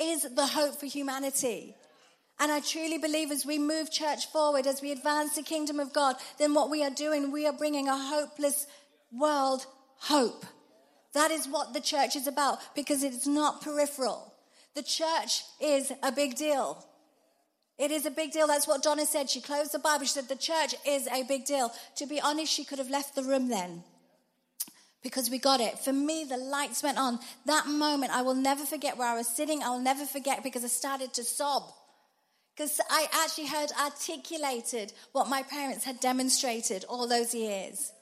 is 0.00 0.23
the 0.35 0.47
hope 0.47 0.78
for 0.78 0.87
humanity. 0.87 1.76
And 2.38 2.52
I 2.52 2.61
truly 2.61 2.99
believe 2.99 3.30
as 3.30 3.47
we 3.47 3.59
move 3.59 3.90
church 3.90 4.26
forward, 4.26 4.66
as 4.66 4.83
we 4.83 4.92
advance 4.92 5.37
the 5.37 5.42
kingdom 5.42 5.80
of 5.80 5.92
God, 5.92 6.16
then 6.38 6.52
what 6.52 6.71
we 6.71 6.83
are 6.85 6.90
doing, 6.90 7.30
we 7.30 7.47
are 7.47 7.52
bringing 7.52 7.88
a 7.88 7.97
hopeless 7.97 8.66
world 9.12 9.64
hope. 10.00 10.45
That 11.16 11.30
is 11.30 11.49
what 11.49 11.73
the 11.73 11.80
church 11.80 12.14
is 12.14 12.26
about 12.26 12.58
because 12.75 13.02
it's 13.02 13.26
not 13.26 13.62
peripheral. 13.62 14.35
The 14.75 14.82
church 14.82 15.44
is 15.62 15.90
a 16.02 16.12
big 16.12 16.37
deal. 16.37 16.87
It 17.78 17.90
is 17.90 18.04
a 18.04 18.11
big 18.11 18.32
deal. 18.32 18.46
That's 18.46 18.68
what 18.68 18.82
Donna 18.82 19.06
said. 19.06 19.30
She 19.30 19.40
closed 19.40 19.73
the 19.73 19.78
Bible. 19.78 20.04
She 20.04 20.12
said, 20.12 20.28
The 20.28 20.37
church 20.37 20.75
is 20.87 21.08
a 21.11 21.23
big 21.23 21.46
deal. 21.46 21.73
To 21.96 22.06
be 22.06 22.20
honest, 22.20 22.52
she 22.52 22.66
could 22.66 22.78
have 22.78 22.90
left 22.90 23.14
the 23.14 23.23
room 23.23 23.49
then 23.49 23.82
because 25.02 25.30
we 25.30 25.38
got 25.38 25.61
it. 25.61 25.78
For 25.78 25.92
me, 25.92 26.25
the 26.25 26.37
lights 26.37 26.82
went 26.82 26.99
on. 26.99 27.18
That 27.46 27.66
moment, 27.66 28.12
I 28.12 28.20
will 28.20 28.35
never 28.35 28.66
forget 28.66 28.99
where 28.99 29.08
I 29.08 29.16
was 29.16 29.26
sitting. 29.26 29.62
I'll 29.62 29.80
never 29.80 30.04
forget 30.04 30.42
because 30.42 30.64
I 30.64 30.68
started 30.68 31.14
to 31.14 31.25
sob. 31.25 31.62
Because 32.54 32.78
I 32.90 33.06
actually 33.25 33.46
heard 33.46 33.70
articulated 33.82 34.92
what 35.12 35.30
my 35.30 35.42
parents 35.44 35.87
had 35.87 35.99
demonstrated 36.00 36.85
all 36.90 37.08
those 37.08 37.35
years. 37.35 37.92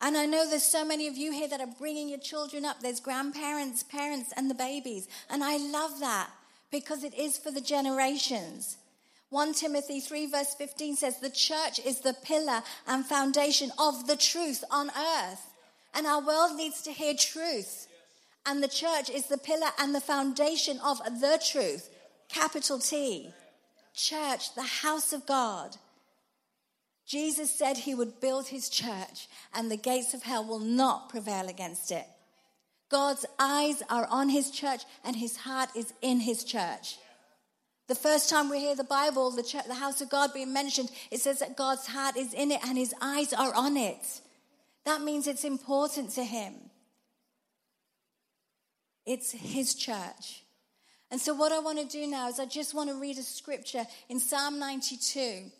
And 0.00 0.16
I 0.16 0.26
know 0.26 0.48
there's 0.48 0.62
so 0.62 0.84
many 0.84 1.06
of 1.06 1.16
you 1.16 1.32
here 1.32 1.48
that 1.48 1.60
are 1.60 1.74
bringing 1.78 2.08
your 2.08 2.18
children 2.18 2.64
up. 2.64 2.80
There's 2.80 3.00
grandparents, 3.00 3.82
parents, 3.82 4.32
and 4.36 4.50
the 4.50 4.54
babies. 4.54 5.08
And 5.30 5.42
I 5.42 5.56
love 5.56 6.00
that 6.00 6.30
because 6.70 7.04
it 7.04 7.14
is 7.14 7.38
for 7.38 7.50
the 7.50 7.60
generations. 7.60 8.76
1 9.30 9.54
Timothy 9.54 10.00
3, 10.00 10.26
verse 10.26 10.54
15 10.54 10.96
says, 10.96 11.18
The 11.18 11.30
church 11.30 11.80
is 11.84 12.00
the 12.00 12.14
pillar 12.22 12.62
and 12.86 13.04
foundation 13.04 13.70
of 13.78 14.06
the 14.06 14.16
truth 14.16 14.62
on 14.70 14.90
earth. 14.90 15.50
And 15.94 16.06
our 16.06 16.20
world 16.24 16.56
needs 16.56 16.82
to 16.82 16.92
hear 16.92 17.14
truth. 17.14 17.88
And 18.46 18.62
the 18.62 18.68
church 18.68 19.08
is 19.10 19.26
the 19.26 19.38
pillar 19.38 19.70
and 19.78 19.94
the 19.94 20.00
foundation 20.00 20.78
of 20.84 20.98
the 20.98 21.40
truth, 21.50 21.88
capital 22.28 22.78
T. 22.78 23.30
Church, 23.94 24.54
the 24.54 24.62
house 24.62 25.12
of 25.12 25.24
God. 25.24 25.76
Jesus 27.06 27.50
said 27.50 27.76
he 27.76 27.94
would 27.94 28.20
build 28.20 28.48
his 28.48 28.68
church, 28.68 29.28
and 29.52 29.70
the 29.70 29.76
gates 29.76 30.14
of 30.14 30.22
hell 30.22 30.44
will 30.44 30.58
not 30.58 31.08
prevail 31.08 31.48
against 31.48 31.90
it. 31.90 32.06
God's 32.90 33.26
eyes 33.38 33.82
are 33.90 34.06
on 34.10 34.28
his 34.28 34.50
church, 34.50 34.82
and 35.04 35.16
his 35.16 35.36
heart 35.36 35.70
is 35.76 35.92
in 36.00 36.20
his 36.20 36.44
church. 36.44 36.96
The 37.86 37.94
first 37.94 38.30
time 38.30 38.48
we 38.48 38.60
hear 38.60 38.74
the 38.74 38.84
Bible, 38.84 39.30
the, 39.30 39.42
church, 39.42 39.66
the 39.66 39.74
house 39.74 40.00
of 40.00 40.08
God 40.08 40.32
being 40.32 40.52
mentioned, 40.52 40.90
it 41.10 41.20
says 41.20 41.40
that 41.40 41.56
God's 41.56 41.86
heart 41.86 42.16
is 42.16 42.32
in 42.32 42.50
it 42.50 42.60
and 42.66 42.78
his 42.78 42.94
eyes 43.00 43.34
are 43.34 43.54
on 43.54 43.76
it. 43.76 44.20
That 44.86 45.02
means 45.02 45.26
it's 45.26 45.44
important 45.44 46.10
to 46.12 46.24
him. 46.24 46.54
It's 49.04 49.32
his 49.32 49.74
church. 49.74 50.44
And 51.10 51.20
so, 51.20 51.34
what 51.34 51.52
I 51.52 51.58
want 51.58 51.78
to 51.78 51.86
do 51.86 52.06
now 52.06 52.28
is 52.28 52.40
I 52.40 52.46
just 52.46 52.74
want 52.74 52.88
to 52.88 52.96
read 52.96 53.18
a 53.18 53.22
scripture 53.22 53.84
in 54.08 54.18
Psalm 54.18 54.58
92, 54.58 55.50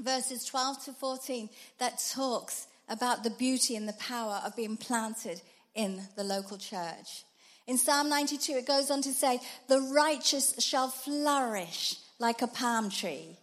verses 0.00 0.44
12 0.44 0.84
to 0.84 0.92
14, 0.92 1.48
that 1.78 2.02
talks 2.12 2.66
about 2.88 3.24
the 3.24 3.30
beauty 3.30 3.76
and 3.76 3.88
the 3.88 3.94
power 3.94 4.40
of 4.44 4.56
being 4.56 4.76
planted 4.76 5.40
in 5.74 6.00
the 6.16 6.24
local 6.24 6.56
church. 6.56 7.24
In 7.66 7.78
Psalm 7.78 8.08
92, 8.08 8.52
it 8.52 8.66
goes 8.66 8.90
on 8.90 9.02
to 9.02 9.12
say, 9.12 9.40
The 9.68 9.80
righteous 9.80 10.54
shall 10.58 10.88
flourish 10.88 11.96
like 12.18 12.42
a 12.42 12.46
palm 12.46 12.90
tree. 12.90 13.36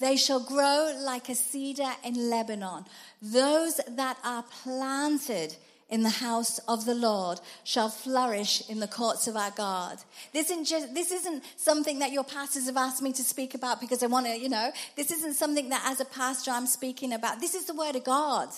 They 0.00 0.16
shall 0.16 0.40
grow 0.40 0.94
like 1.00 1.28
a 1.28 1.34
cedar 1.34 1.90
in 2.04 2.30
Lebanon. 2.30 2.84
Those 3.20 3.80
that 3.88 4.16
are 4.24 4.44
planted 4.62 5.56
in 5.90 6.02
the 6.02 6.10
house 6.10 6.58
of 6.68 6.84
the 6.84 6.94
Lord 6.94 7.40
shall 7.64 7.88
flourish 7.88 8.68
in 8.68 8.80
the 8.80 8.88
courts 8.88 9.26
of 9.26 9.36
our 9.36 9.50
God. 9.50 9.98
This 10.32 10.50
isn't, 10.50 10.66
just, 10.66 10.94
this 10.94 11.10
isn't 11.10 11.42
something 11.56 12.00
that 12.00 12.12
your 12.12 12.24
pastors 12.24 12.66
have 12.66 12.76
asked 12.76 13.02
me 13.02 13.12
to 13.14 13.22
speak 13.22 13.54
about 13.54 13.80
because 13.80 14.02
I 14.02 14.06
want 14.06 14.26
to, 14.26 14.38
you 14.38 14.48
know, 14.48 14.70
this 14.96 15.10
isn't 15.10 15.34
something 15.34 15.70
that 15.70 15.82
as 15.86 16.00
a 16.00 16.04
pastor 16.04 16.50
I'm 16.50 16.66
speaking 16.66 17.12
about. 17.12 17.40
This 17.40 17.54
is 17.54 17.64
the 17.64 17.74
word 17.74 17.96
of 17.96 18.04
God. 18.04 18.50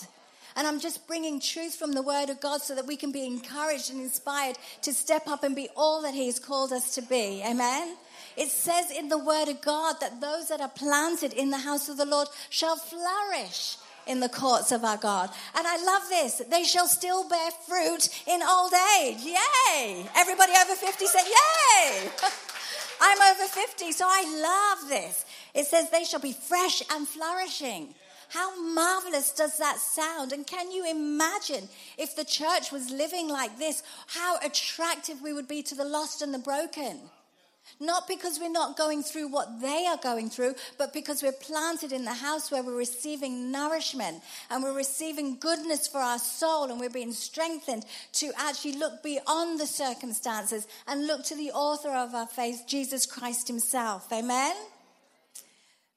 And 0.55 0.67
I'm 0.67 0.79
just 0.79 1.07
bringing 1.07 1.39
truth 1.39 1.75
from 1.75 1.93
the 1.93 2.01
Word 2.01 2.29
of 2.29 2.41
God 2.41 2.61
so 2.61 2.75
that 2.75 2.85
we 2.85 2.97
can 2.97 3.11
be 3.11 3.25
encouraged 3.25 3.89
and 3.89 4.01
inspired 4.01 4.57
to 4.81 4.93
step 4.93 5.27
up 5.27 5.43
and 5.43 5.55
be 5.55 5.69
all 5.77 6.01
that 6.01 6.13
He 6.13 6.25
has 6.25 6.39
called 6.39 6.73
us 6.73 6.95
to 6.95 7.01
be. 7.01 7.41
Amen? 7.45 7.95
It 8.35 8.49
says 8.49 8.91
in 8.91 9.07
the 9.07 9.17
Word 9.17 9.47
of 9.47 9.61
God 9.61 9.95
that 10.01 10.19
those 10.19 10.49
that 10.49 10.59
are 10.59 10.69
planted 10.69 11.31
in 11.33 11.51
the 11.51 11.57
house 11.57 11.87
of 11.87 11.97
the 11.97 12.05
Lord 12.05 12.27
shall 12.49 12.75
flourish 12.75 13.77
in 14.07 14.19
the 14.19 14.29
courts 14.29 14.71
of 14.71 14.83
our 14.83 14.97
God. 14.97 15.29
And 15.55 15.67
I 15.67 15.83
love 15.83 16.03
this. 16.09 16.41
They 16.49 16.63
shall 16.63 16.87
still 16.87 17.27
bear 17.27 17.51
fruit 17.67 18.09
in 18.27 18.41
old 18.41 18.73
age. 19.01 19.17
Yay! 19.23 20.05
Everybody 20.15 20.53
over 20.61 20.75
50 20.75 21.05
said, 21.05 21.23
Yay! 21.23 22.09
I'm 23.01 23.35
over 23.35 23.47
50, 23.47 23.91
so 23.91 24.05
I 24.07 24.77
love 24.79 24.89
this. 24.89 25.25
It 25.55 25.65
says 25.65 25.89
they 25.89 26.03
shall 26.03 26.19
be 26.19 26.33
fresh 26.33 26.83
and 26.91 27.07
flourishing. 27.07 27.95
How 28.29 28.61
marvelous 28.61 29.31
does 29.31 29.57
that 29.57 29.79
sound? 29.79 30.31
And 30.31 30.47
can 30.47 30.71
you 30.71 30.89
imagine 30.89 31.67
if 31.97 32.15
the 32.15 32.23
church 32.23 32.71
was 32.71 32.89
living 32.89 33.27
like 33.27 33.57
this, 33.57 33.83
how 34.07 34.37
attractive 34.37 35.21
we 35.21 35.33
would 35.33 35.49
be 35.49 35.61
to 35.63 35.75
the 35.75 35.83
lost 35.83 36.21
and 36.21 36.33
the 36.33 36.39
broken? 36.39 36.99
Not 37.79 38.07
because 38.07 38.39
we're 38.39 38.49
not 38.49 38.77
going 38.77 39.01
through 39.01 39.29
what 39.29 39.61
they 39.61 39.85
are 39.87 39.97
going 39.97 40.29
through, 40.29 40.55
but 40.77 40.93
because 40.93 41.23
we're 41.23 41.31
planted 41.31 41.91
in 41.91 42.05
the 42.05 42.13
house 42.13 42.51
where 42.51 42.61
we're 42.61 42.75
receiving 42.75 43.51
nourishment 43.51 44.21
and 44.49 44.63
we're 44.63 44.75
receiving 44.75 45.37
goodness 45.39 45.87
for 45.87 45.99
our 45.99 46.19
soul 46.19 46.69
and 46.69 46.79
we're 46.79 46.89
being 46.89 47.13
strengthened 47.13 47.85
to 48.13 48.31
actually 48.37 48.73
look 48.73 49.01
beyond 49.03 49.59
the 49.59 49.65
circumstances 49.65 50.67
and 50.87 51.07
look 51.07 51.23
to 51.25 51.35
the 51.35 51.51
author 51.51 51.89
of 51.89 52.13
our 52.13 52.27
faith, 52.27 52.63
Jesus 52.67 53.05
Christ 53.05 53.47
Himself. 53.47 54.11
Amen? 54.11 54.55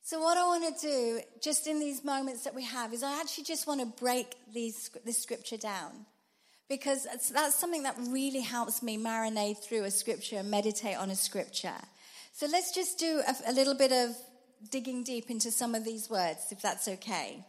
So, 0.03 0.21
what 0.21 0.37
I 0.37 0.45
want 0.45 0.79
to 0.79 0.87
do, 0.87 1.21
just 1.43 1.67
in 1.67 1.81
these 1.81 2.05
moments 2.05 2.45
that 2.45 2.55
we 2.55 2.65
have, 2.65 2.93
is 2.93 3.03
I 3.03 3.21
actually 3.21 3.45
just 3.45 3.67
want 3.67 3.81
to 3.81 3.87
break 3.87 4.35
these, 4.53 4.91
this 5.05 5.23
scripture 5.23 5.57
down. 5.57 6.07
Because 6.69 7.07
that's 7.31 7.55
something 7.55 7.83
that 7.83 7.97
really 7.99 8.41
helps 8.41 8.83
me 8.83 8.97
marinate 8.97 9.59
through 9.59 9.85
a 9.85 9.91
scripture 9.91 10.37
and 10.39 10.51
meditate 10.51 10.97
on 10.97 11.11
a 11.11 11.17
scripture. 11.17 11.75
So, 12.33 12.47
let's 12.47 12.75
just 12.75 12.99
do 12.99 13.23
a, 13.27 13.51
a 13.51 13.53
little 13.53 13.75
bit 13.75 13.93
of 13.93 14.17
digging 14.71 15.05
deep 15.05 15.31
into 15.31 15.51
some 15.51 15.75
of 15.75 15.85
these 15.85 16.09
words, 16.09 16.47
if 16.51 16.63
that's 16.63 16.89
okay. 16.89 17.45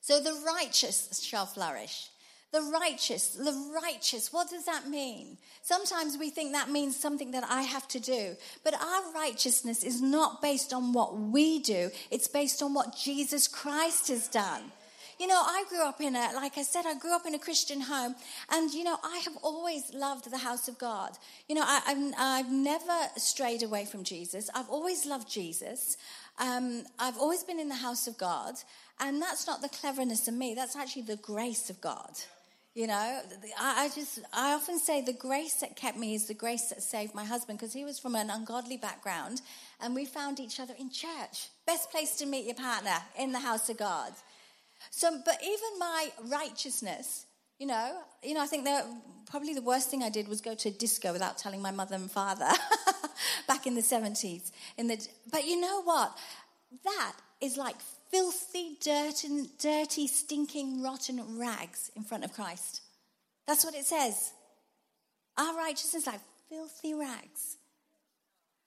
So, 0.00 0.20
the 0.20 0.38
righteous 0.44 1.22
shall 1.22 1.46
flourish. 1.46 2.08
The 2.52 2.62
righteous, 2.62 3.28
the 3.28 3.54
righteous, 3.80 4.32
what 4.32 4.50
does 4.50 4.64
that 4.64 4.88
mean? 4.88 5.38
Sometimes 5.62 6.18
we 6.18 6.30
think 6.30 6.52
that 6.52 6.68
means 6.68 6.96
something 6.96 7.30
that 7.30 7.44
I 7.48 7.62
have 7.62 7.86
to 7.88 8.00
do. 8.00 8.34
But 8.64 8.74
our 8.74 9.12
righteousness 9.14 9.84
is 9.84 10.02
not 10.02 10.42
based 10.42 10.72
on 10.72 10.92
what 10.92 11.16
we 11.16 11.60
do, 11.60 11.90
it's 12.10 12.26
based 12.26 12.60
on 12.60 12.74
what 12.74 12.96
Jesus 12.96 13.46
Christ 13.46 14.08
has 14.08 14.26
done. 14.26 14.72
You 15.20 15.26
know, 15.26 15.38
I 15.38 15.64
grew 15.68 15.82
up 15.82 16.00
in 16.00 16.16
a, 16.16 16.30
like 16.34 16.56
I 16.56 16.62
said, 16.62 16.86
I 16.86 16.94
grew 16.94 17.14
up 17.14 17.26
in 17.26 17.34
a 17.34 17.38
Christian 17.38 17.82
home, 17.82 18.14
and 18.48 18.72
you 18.72 18.84
know, 18.84 18.96
I 19.04 19.18
have 19.18 19.36
always 19.42 19.92
loved 19.92 20.30
the 20.30 20.38
house 20.38 20.66
of 20.66 20.78
God. 20.78 21.10
You 21.46 21.56
know, 21.56 21.62
I, 21.62 21.80
have 21.84 22.14
I've 22.18 22.50
never 22.50 22.98
strayed 23.18 23.62
away 23.62 23.84
from 23.84 24.02
Jesus. 24.02 24.48
I've 24.54 24.70
always 24.70 25.04
loved 25.04 25.30
Jesus. 25.30 25.98
Um, 26.38 26.84
I've 26.98 27.18
always 27.18 27.44
been 27.44 27.60
in 27.60 27.68
the 27.68 27.74
house 27.74 28.06
of 28.06 28.16
God, 28.16 28.54
and 28.98 29.20
that's 29.20 29.46
not 29.46 29.60
the 29.60 29.68
cleverness 29.68 30.26
of 30.26 30.32
me. 30.32 30.54
That's 30.54 30.74
actually 30.74 31.02
the 31.02 31.16
grace 31.16 31.68
of 31.68 31.82
God. 31.82 32.12
You 32.74 32.86
know, 32.86 33.20
I, 33.58 33.84
I 33.84 33.88
just, 33.94 34.20
I 34.32 34.54
often 34.54 34.78
say 34.78 35.02
the 35.02 35.12
grace 35.12 35.56
that 35.56 35.76
kept 35.76 35.98
me 35.98 36.14
is 36.14 36.28
the 36.28 36.34
grace 36.34 36.70
that 36.70 36.82
saved 36.82 37.14
my 37.14 37.24
husband 37.24 37.58
because 37.58 37.74
he 37.74 37.84
was 37.84 37.98
from 37.98 38.14
an 38.14 38.30
ungodly 38.30 38.78
background 38.78 39.42
and 39.82 39.94
we 39.94 40.06
found 40.06 40.40
each 40.40 40.60
other 40.60 40.74
in 40.78 40.88
church. 40.88 41.50
Best 41.66 41.90
place 41.90 42.16
to 42.16 42.26
meet 42.26 42.46
your 42.46 42.54
partner 42.54 42.96
in 43.18 43.32
the 43.32 43.40
house 43.40 43.68
of 43.68 43.76
God. 43.76 44.12
So, 44.90 45.20
but 45.24 45.38
even 45.42 45.78
my 45.78 46.10
righteousness, 46.24 47.26
you 47.58 47.66
know, 47.66 47.98
you 48.22 48.34
know, 48.34 48.40
I 48.40 48.46
think 48.46 48.64
that 48.64 48.86
probably 49.30 49.54
the 49.54 49.62
worst 49.62 49.90
thing 49.90 50.02
I 50.02 50.10
did 50.10 50.28
was 50.28 50.40
go 50.40 50.54
to 50.54 50.68
a 50.68 50.72
disco 50.72 51.12
without 51.12 51.38
telling 51.38 51.60
my 51.60 51.70
mother 51.70 51.94
and 51.94 52.10
father 52.10 52.48
back 53.46 53.66
in 53.66 53.74
the 53.74 53.82
70s. 53.82 54.50
In 54.78 54.88
the, 54.88 55.06
but 55.30 55.46
you 55.46 55.60
know 55.60 55.82
what? 55.82 56.16
That 56.84 57.12
is 57.40 57.56
like 57.56 57.76
filthy, 58.10 58.76
dirty, 58.80 59.50
dirty, 59.58 60.06
stinking, 60.06 60.82
rotten 60.82 61.38
rags 61.38 61.90
in 61.94 62.02
front 62.02 62.24
of 62.24 62.32
Christ. 62.32 62.82
That's 63.46 63.64
what 63.64 63.74
it 63.74 63.84
says. 63.84 64.32
Our 65.36 65.56
righteousness 65.56 66.06
like 66.06 66.20
filthy 66.48 66.94
rags. 66.94 67.56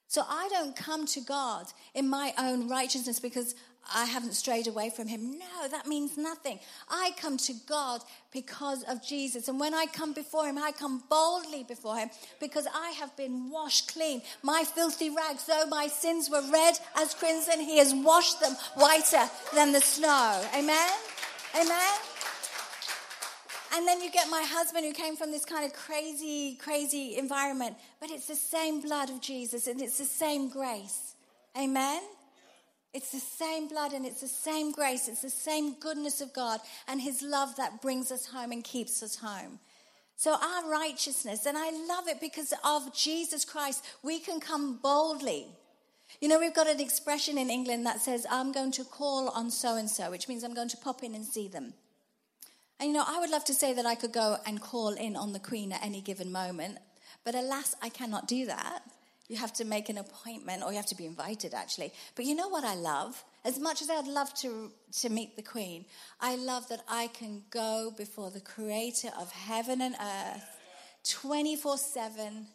So 0.08 0.22
I 0.27 0.48
don't 0.51 0.75
come 0.75 1.05
to 1.08 1.22
God 1.22 1.65
in 1.93 2.08
my 2.08 2.34
own 2.38 2.70
righteousness 2.70 3.20
because 3.20 3.55
I 3.92 4.06
haven't 4.06 4.34
strayed 4.34 4.68
away 4.68 4.90
from 4.90 5.08
him. 5.08 5.38
No, 5.38 5.68
that 5.70 5.88
means 5.88 6.18
nothing. 6.18 6.60
I 6.90 7.12
come 7.18 7.38
to 7.38 7.54
God 7.68 8.02
because 8.32 8.84
of 8.84 9.06
Jesus. 9.06 9.48
And 9.48 9.60
when 9.60 9.74
I 9.74 9.86
come 9.88 10.13
before 10.13 10.46
him, 10.48 10.58
I 10.58 10.72
come 10.72 11.04
boldly 11.10 11.63
before 11.63 11.98
him 11.98 12.10
because 12.40 12.68
I 12.74 12.92
have 12.92 13.16
been 13.18 13.50
washed 13.50 13.94
clean. 13.94 14.22
My 14.42 14.63
filthy 14.63 15.10
rags, 15.10 15.46
though 15.46 15.66
my 15.68 15.88
sins 15.88 16.30
were 16.30 16.42
red 16.52 16.80
as 16.98 17.13
crimson, 17.13 17.60
he 17.60 17.78
has 17.80 17.94
washed 17.94 18.40
them 18.40 18.54
whiter 18.75 19.30
than 19.54 19.74
the 19.74 19.82
snow. 19.82 20.42
Amen? 20.56 20.90
Amen? 21.56 21.94
And 23.75 23.88
then 23.88 24.02
you 24.02 24.12
get 24.12 24.30
my 24.30 24.44
husband 24.44 24.86
who 24.86 24.94
came 24.94 25.16
from 25.16 25.32
this 25.32 25.46
kind 25.46 25.66
of 25.66 25.74
crazy, 25.74 26.56
crazy 26.62 27.18
environment. 27.18 27.75
But 28.00 28.12
it's 28.12 28.28
the 28.28 28.36
same 28.36 28.82
blood 28.82 29.10
of 29.10 29.20
Jesus 29.20 29.68
and 29.68 29.82
it's 29.82 29.98
the 29.98 30.06
same 30.06 30.48
grace. 30.48 31.16
Amen? 31.58 32.02
It's 32.94 33.12
the 33.12 33.20
same 33.20 33.68
blood 33.68 33.94
and 33.94 34.06
it's 34.06 34.22
the 34.22 34.28
same 34.28 34.72
grace. 34.72 35.08
It's 35.08 35.24
the 35.24 35.30
same 35.30 35.80
goodness 35.80 36.22
of 36.22 36.34
God 36.34 36.60
and 36.88 37.02
His 37.02 37.22
love 37.22 37.56
that 37.56 37.82
brings 37.82 38.12
us 38.12 38.28
home 38.28 38.52
and 38.52 38.64
keeps 38.64 39.02
us 39.02 39.16
home. 39.16 39.60
So, 40.16 40.34
our 40.34 40.70
righteousness, 40.70 41.46
and 41.46 41.58
I 41.58 41.72
love 41.88 42.08
it 42.08 42.22
because 42.22 42.54
of 42.64 42.96
Jesus 42.96 43.44
Christ, 43.44 43.84
we 44.04 44.20
can 44.20 44.40
come 44.40 44.78
boldly. 44.78 45.48
You 46.22 46.28
know, 46.28 46.40
we've 46.40 46.54
got 46.54 46.70
an 46.70 46.80
expression 46.80 47.38
in 47.38 47.50
England 47.50 47.86
that 47.88 48.00
says, 48.00 48.26
I'm 48.30 48.52
going 48.52 48.72
to 48.74 48.84
call 48.84 49.30
on 49.30 49.50
so 49.50 49.76
and 49.76 49.90
so, 49.90 50.12
which 50.12 50.28
means 50.28 50.44
I'm 50.44 50.54
going 50.54 50.70
to 50.70 50.78
pop 50.78 51.04
in 51.04 51.16
and 51.16 51.26
see 51.26 51.48
them. 51.48 51.74
And 52.80 52.90
you 52.90 52.94
know, 52.94 53.04
I 53.08 53.20
would 53.20 53.32
love 53.32 53.46
to 53.46 53.54
say 53.54 53.74
that 53.74 53.86
I 53.86 53.96
could 53.96 54.14
go 54.14 54.38
and 54.46 54.62
call 54.62 54.90
in 54.90 55.16
on 55.16 55.34
the 55.34 55.40
Queen 55.40 55.72
at 55.72 55.84
any 55.84 56.02
given 56.02 56.32
moment, 56.32 56.78
but 57.24 57.34
alas, 57.36 57.76
I 57.82 57.90
cannot 57.90 58.28
do 58.28 58.46
that. 58.46 58.84
You 59.30 59.38
have 59.38 59.53
to 59.53 59.65
make 59.65 59.89
an 59.89 59.98
appointment, 59.98 60.63
or 60.63 60.72
you 60.72 60.77
have 60.77 60.88
to 60.88 60.96
be 60.96 61.06
invited, 61.06 61.53
actually. 61.53 61.94
But 62.15 62.25
you 62.25 62.36
know 62.36 62.50
what 62.50 62.63
I 62.63 62.75
love? 62.75 63.24
As 63.46 63.58
much 63.60 63.82
as 63.82 63.89
I'd 63.89 64.08
love 64.08 64.34
to, 64.36 64.72
to 65.00 65.10
meet 65.10 65.36
the 65.36 65.42
Queen, 65.42 65.86
I 66.20 66.36
love 66.36 66.68
that 66.70 66.82
I 66.89 67.08
can 67.08 67.44
go 67.50 67.94
before 67.98 68.32
the 68.32 68.42
Creator 68.42 69.10
of 69.20 69.32
heaven 69.32 69.82
and 69.82 69.96
earth 69.96 70.46
24 71.03 71.77
7 71.77 72.48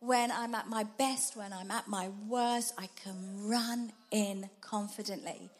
when 0.00 0.30
I'm 0.30 0.54
at 0.54 0.68
my 0.68 0.84
best, 0.84 1.36
when 1.36 1.52
I'm 1.52 1.70
at 1.70 1.88
my 1.88 2.08
worst, 2.28 2.72
I 2.78 2.88
can 3.02 3.48
run 3.48 3.92
in 4.10 4.48
confidently 4.60 5.50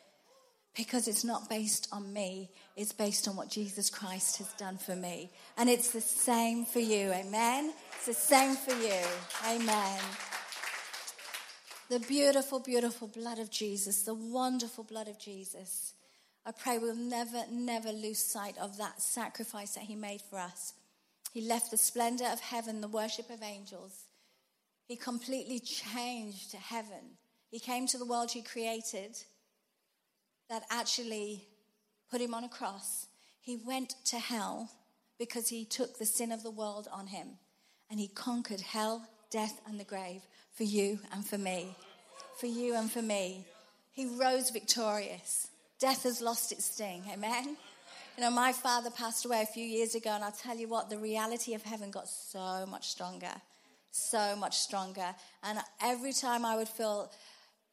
because 0.77 1.09
it's 1.09 1.25
not 1.25 1.49
based 1.49 1.89
on 1.91 2.13
me, 2.13 2.51
it's 2.77 2.93
based 2.93 3.27
on 3.27 3.35
what 3.35 3.51
Jesus 3.51 3.91
Christ 3.91 4.39
has 4.39 4.53
done 4.53 4.79
for 4.79 4.95
me. 4.95 5.29
And 5.57 5.69
it's 5.69 5.91
the 5.91 6.01
same 6.01 6.65
for 6.65 6.79
you, 6.79 7.11
amen? 7.11 7.73
It's 7.97 8.07
the 8.07 8.15
same 8.15 8.55
for 8.55 8.75
you, 8.75 9.03
amen. 9.45 10.01
The 11.91 12.01
beautiful, 12.01 12.61
beautiful 12.61 13.09
blood 13.09 13.39
of 13.39 13.51
Jesus, 13.51 14.03
the 14.03 14.15
wonderful 14.15 14.85
blood 14.85 15.09
of 15.09 15.19
Jesus. 15.19 15.95
I 16.45 16.53
pray 16.53 16.79
we'll 16.79 16.95
never, 16.95 17.45
never 17.51 17.93
lose 17.93 18.19
sight 18.19 18.59
of 18.59 18.77
that 18.77 19.01
sacrifice 19.01 19.75
that 19.75 19.85
He 19.85 19.97
made 19.97 20.21
for 20.21 20.39
us. 20.39 20.75
He 21.33 21.41
left 21.41 21.71
the 21.71 21.79
splendor 21.79 22.27
of 22.27 22.41
heaven, 22.41 22.83
the 22.83 22.89
worship 22.89 23.31
of 23.31 23.43
angels. 23.43 24.05
He 24.87 24.97
completely 24.97 25.61
changed 25.61 26.53
heaven. 26.53 27.17
He 27.51 27.59
came 27.59 27.87
to 27.87 27.99
the 27.99 28.07
world 28.07 28.33
He 28.33 28.43
created 28.43 29.17
that 30.51 30.65
actually 30.71 31.45
put 32.11 32.21
him 32.21 32.35
on 32.35 32.45
a 32.45 32.49
cross. 32.49 33.07
He 33.41 33.57
went 33.57 33.95
to 34.07 34.19
hell 34.19 34.71
because 35.19 35.49
he 35.49 35.65
took 35.65 35.99
the 35.99 36.07
sin 36.07 36.33
of 36.33 36.43
the 36.43 36.51
world 36.51 36.89
on 36.93 37.09
him 37.09 37.39
and 37.91 38.01
he 38.01 38.09
conquered 38.09 38.61
hell, 38.61 39.07
death, 39.31 39.61
and 39.67 39.79
the 39.79 39.85
grave 39.85 40.23
for 40.59 40.65
you 40.65 40.99
and 41.13 41.25
for 41.25 41.39
me. 41.39 41.77
For 42.41 42.47
you 42.47 42.75
and 42.75 42.91
for 42.91 43.01
me. 43.01 43.47
He 43.93 44.07
rose 44.07 44.51
victorious. 44.51 45.47
Death 45.79 46.03
has 46.03 46.21
lost 46.21 46.51
its 46.51 46.65
sting. 46.65 47.05
Amen. 47.13 47.57
You 48.17 48.25
know, 48.25 48.31
my 48.31 48.51
father 48.53 48.91
passed 48.91 49.25
away 49.25 49.43
a 49.43 49.47
few 49.47 49.65
years 49.65 49.95
ago, 49.95 50.11
and 50.11 50.25
I'll 50.25 50.33
tell 50.33 50.57
you 50.57 50.67
what, 50.67 50.91
the 50.91 50.99
reality 50.99 51.55
of 51.55 51.63
heaven 51.63 51.93
got 51.93 52.09
so 52.09 52.67
much 52.69 52.89
stronger. 52.89 53.31
So 53.93 54.35
much 54.35 54.59
stronger. 54.59 55.15
And 55.45 55.61
every 55.81 56.13
time 56.13 56.45
I 56.45 56.57
would 56.57 56.69
feel 56.69 57.13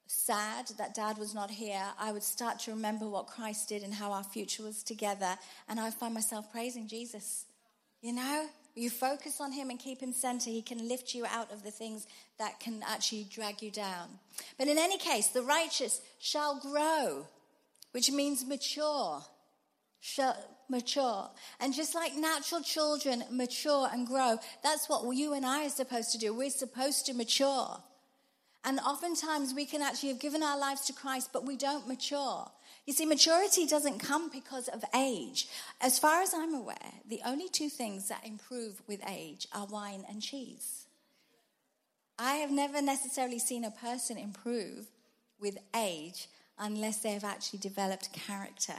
sad 0.06 0.68
that 0.78 0.94
dad 0.94 1.18
was 1.18 1.34
not 1.34 1.50
here, 1.50 1.82
I 2.00 2.12
would 2.12 2.22
start 2.22 2.60
to 2.60 2.72
remember 2.72 3.10
what 3.10 3.26
Christ 3.26 3.70
did 3.70 3.82
and 3.82 3.96
how 3.96 4.12
our 4.12 4.24
future 4.24 4.62
was 4.62 4.84
together. 4.84 5.36
And 5.68 5.80
I 5.80 5.90
find 5.90 6.14
myself 6.14 6.52
praising 6.52 6.88
Jesus. 6.88 7.46
You 8.02 8.14
know, 8.14 8.46
you 8.76 8.90
focus 8.90 9.40
on 9.40 9.54
him 9.54 9.70
and 9.70 9.80
keep 9.80 10.02
him 10.02 10.12
center, 10.12 10.50
he 10.50 10.62
can 10.62 10.88
lift 10.88 11.14
you 11.14 11.26
out 11.26 11.52
of 11.52 11.64
the 11.64 11.72
things 11.72 12.06
that 12.38 12.60
can 12.60 12.84
actually 12.86 13.26
drag 13.30 13.62
you 13.62 13.72
down. 13.72 14.10
But 14.58 14.68
in 14.68 14.78
any 14.78 14.98
case, 14.98 15.28
the 15.28 15.44
righteous 15.44 16.02
shall 16.20 16.60
grow, 16.60 17.26
which 17.92 18.12
means 18.12 18.46
mature. 18.46 19.22
Shall 20.02 20.38
mature. 20.70 21.30
And 21.60 21.74
just 21.74 21.96
like 21.96 22.16
natural 22.16 22.62
children 22.62 23.24
mature 23.32 23.88
and 23.92 24.06
grow, 24.06 24.38
that's 24.62 24.90
what 24.90 25.10
you 25.16 25.34
and 25.34 25.46
I 25.46 25.66
are 25.66 25.70
supposed 25.70 26.12
to 26.12 26.18
do. 26.18 26.34
We're 26.34 26.50
supposed 26.50 27.06
to 27.06 27.14
mature. 27.14 27.78
And 28.66 28.80
oftentimes 28.80 29.54
we 29.54 29.66
can 29.66 29.82
actually 29.82 30.10
have 30.10 30.20
given 30.20 30.44
our 30.44 30.58
lives 30.58 30.82
to 30.88 30.94
Christ, 30.94 31.30
but 31.32 31.46
we 31.46 31.56
don't 31.56 31.88
mature. 31.88 32.50
You 32.86 32.94
see, 32.94 33.06
maturity 33.06 33.66
doesn't 33.66 34.00
come 34.00 34.30
because 34.30 34.68
of 34.68 34.84
age. 34.96 35.48
As 35.82 35.98
far 35.98 36.22
as 36.22 36.34
I'm 36.36 36.54
aware, 36.54 36.94
the 37.08 37.22
only 37.26 37.50
two 37.50 37.70
things 37.70 38.10
that 38.10 38.26
improve 38.26 38.82
with 38.88 39.02
age 39.10 39.48
are 39.54 39.66
wine 39.66 40.06
and 40.08 40.22
cheese. 40.22 40.86
I 42.20 42.36
have 42.36 42.52
never 42.52 42.82
necessarily 42.82 43.40
seen 43.40 43.66
a 43.66 43.72
person 43.72 44.18
improve 44.18 44.86
with 45.40 45.58
age 45.76 46.28
unless 46.60 47.00
they 47.00 47.12
have 47.14 47.24
actually 47.24 47.60
developed 47.60 48.14
character. 48.14 48.78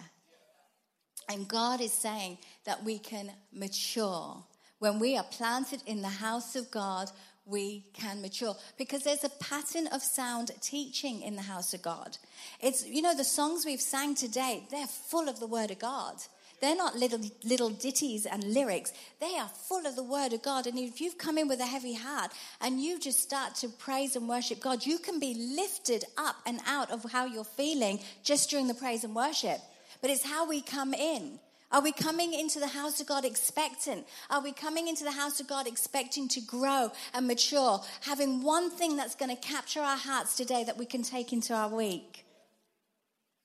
And 1.28 1.48
God 1.48 1.80
is 1.80 1.92
saying 1.92 2.38
that 2.64 2.84
we 2.84 2.98
can 2.98 3.32
mature. 3.52 4.44
When 4.78 5.00
we 5.00 5.16
are 5.16 5.24
planted 5.24 5.82
in 5.84 6.02
the 6.02 6.08
house 6.08 6.54
of 6.54 6.70
God, 6.70 7.10
we 7.46 7.84
can 7.92 8.20
mature 8.20 8.56
because 8.76 9.04
there's 9.04 9.24
a 9.24 9.28
pattern 9.28 9.86
of 9.88 10.02
sound 10.02 10.50
teaching 10.60 11.22
in 11.22 11.36
the 11.36 11.42
house 11.42 11.72
of 11.72 11.82
God. 11.82 12.18
It's, 12.60 12.86
you 12.86 13.02
know, 13.02 13.14
the 13.14 13.24
songs 13.24 13.64
we've 13.64 13.80
sang 13.80 14.14
today, 14.14 14.64
they're 14.70 14.86
full 14.86 15.28
of 15.28 15.40
the 15.40 15.46
word 15.46 15.70
of 15.70 15.78
God. 15.78 16.16
They're 16.60 16.76
not 16.76 16.96
little, 16.96 17.20
little 17.44 17.70
ditties 17.70 18.24
and 18.24 18.42
lyrics. 18.42 18.92
They 19.20 19.36
are 19.38 19.48
full 19.48 19.86
of 19.86 19.94
the 19.94 20.02
word 20.02 20.32
of 20.32 20.42
God. 20.42 20.66
And 20.66 20.78
if 20.78 21.00
you've 21.00 21.18
come 21.18 21.36
in 21.36 21.48
with 21.48 21.60
a 21.60 21.66
heavy 21.66 21.94
heart 21.94 22.32
and 22.60 22.80
you 22.80 22.98
just 22.98 23.20
start 23.20 23.54
to 23.56 23.68
praise 23.68 24.16
and 24.16 24.28
worship 24.28 24.60
God, 24.60 24.86
you 24.86 24.98
can 24.98 25.20
be 25.20 25.34
lifted 25.34 26.04
up 26.16 26.36
and 26.46 26.60
out 26.66 26.90
of 26.90 27.10
how 27.12 27.26
you're 27.26 27.44
feeling 27.44 28.00
just 28.24 28.48
during 28.48 28.68
the 28.68 28.74
praise 28.74 29.04
and 29.04 29.14
worship. 29.14 29.60
But 30.00 30.10
it's 30.10 30.24
how 30.24 30.48
we 30.48 30.62
come 30.62 30.94
in. 30.94 31.38
Are 31.72 31.82
we 31.82 31.92
coming 31.92 32.32
into 32.32 32.60
the 32.60 32.68
house 32.68 33.00
of 33.00 33.08
God 33.08 33.24
expectant? 33.24 34.06
Are 34.30 34.40
we 34.40 34.52
coming 34.52 34.86
into 34.86 35.02
the 35.02 35.12
house 35.12 35.40
of 35.40 35.48
God 35.48 35.66
expecting 35.66 36.28
to 36.28 36.40
grow 36.40 36.92
and 37.12 37.26
mature, 37.26 37.82
having 38.02 38.42
one 38.42 38.70
thing 38.70 38.96
that's 38.96 39.16
going 39.16 39.34
to 39.34 39.42
capture 39.42 39.80
our 39.80 39.96
hearts 39.96 40.36
today 40.36 40.62
that 40.64 40.78
we 40.78 40.86
can 40.86 41.02
take 41.02 41.32
into 41.32 41.54
our 41.54 41.68
week? 41.68 42.24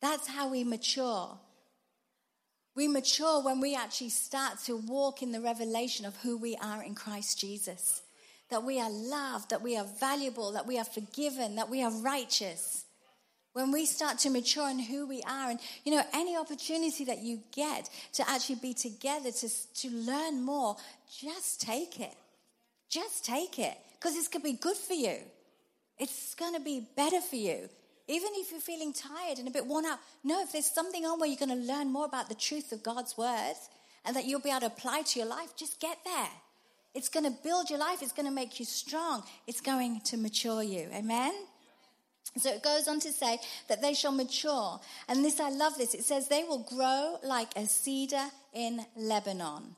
That's 0.02 0.28
how 0.28 0.50
we 0.50 0.64
mature. 0.64 1.38
We 2.76 2.88
mature 2.88 3.44
when 3.44 3.60
we 3.60 3.76
actually 3.76 4.10
start 4.10 4.60
to 4.66 4.78
walk 4.78 5.22
in 5.22 5.32
the 5.32 5.42
revelation 5.42 6.06
of 6.06 6.16
who 6.18 6.38
we 6.38 6.56
are 6.58 6.84
in 6.84 6.96
Christ 6.96 7.40
Jesus. 7.40 8.02
That 8.50 8.64
we 8.64 8.80
are 8.80 8.90
loved, 8.90 9.50
that 9.50 9.62
we 9.62 9.78
are 9.78 9.86
valuable, 10.00 10.52
that 10.52 10.68
we 10.68 10.78
are 10.78 10.86
forgiven, 10.86 11.56
that 11.56 11.70
we 11.70 11.84
are 11.84 11.92
righteous. 11.92 12.86
When 13.54 13.72
we 13.72 13.86
start 13.86 14.20
to 14.20 14.30
mature 14.30 14.70
in 14.70 14.80
who 14.80 15.06
we 15.06 15.22
are, 15.24 15.50
and 15.50 15.60
you 15.84 15.94
know, 15.94 16.04
any 16.14 16.38
opportunity 16.38 17.04
that 17.06 17.20
you 17.20 17.42
get 17.52 17.90
to 18.14 18.30
actually 18.30 18.56
be 18.56 18.74
together, 18.74 19.32
to, 19.32 19.50
to 19.76 19.90
learn 19.90 20.42
more, 20.42 20.78
just 21.20 21.62
take 21.62 22.00
it. 22.00 22.14
Just 22.90 23.26
take 23.26 23.60
it. 23.60 23.78
Because 24.00 24.16
it's 24.16 24.30
going 24.30 24.42
to 24.42 24.52
be 24.52 24.58
good 24.58 24.78
for 24.78 24.94
you. 24.94 25.18
It's 26.00 26.34
going 26.36 26.54
to 26.56 26.62
be 26.62 26.88
better 26.96 27.22
for 27.22 27.36
you. 27.36 27.70
Even 28.08 28.30
if 28.34 28.52
you're 28.52 28.60
feeling 28.60 28.94
tired 28.94 29.38
and 29.38 29.48
a 29.48 29.52
bit 29.52 29.66
worn 29.66 29.86
out, 29.86 30.00
no, 30.24 30.42
if 30.42 30.52
there's 30.52 30.66
something 30.66 31.06
on 31.06 31.20
where 31.20 31.30
you're 31.30 31.38
going 31.38 31.50
to 31.50 31.74
learn 31.74 31.92
more 31.92 32.06
about 32.06 32.30
the 32.30 32.36
truth 32.36 32.72
of 32.72 32.84
God's 32.84 33.18
word 33.18 33.54
and 34.06 34.16
that 34.16 34.26
you'll 34.26 34.42
be 34.42 34.50
able 34.50 34.62
to 34.62 34.66
apply 34.68 35.04
to 35.04 35.20
your 35.20 35.28
life, 35.28 35.56
just 35.56 35.80
get 35.80 35.98
there. 36.04 36.30
It's 36.94 37.08
going 37.08 37.26
to 37.26 37.32
build 37.44 37.70
your 37.70 37.80
life, 37.80 38.02
it's 38.02 38.12
going 38.12 38.26
to 38.26 38.34
make 38.34 38.60
you 38.60 38.66
strong, 38.66 39.24
it's 39.48 39.62
going 39.62 40.02
to 40.02 40.18
mature 40.18 40.64
you. 40.64 40.90
Amen? 40.94 41.34
So 42.38 42.50
it 42.50 42.64
goes 42.64 42.88
on 42.88 43.00
to 43.02 43.12
say 43.12 43.40
that 43.68 43.82
they 43.82 43.94
shall 43.94 44.12
mature. 44.12 44.80
And 45.08 45.24
this, 45.24 45.40
I 45.40 45.50
love 45.50 45.78
this. 45.78 45.94
It 45.94 46.06
says, 46.06 46.28
they 46.28 46.44
will 46.44 46.64
grow 46.64 47.18
like 47.24 47.56
a 47.58 47.68
cedar 47.68 48.28
in 48.54 48.86
Lebanon. 48.96 49.76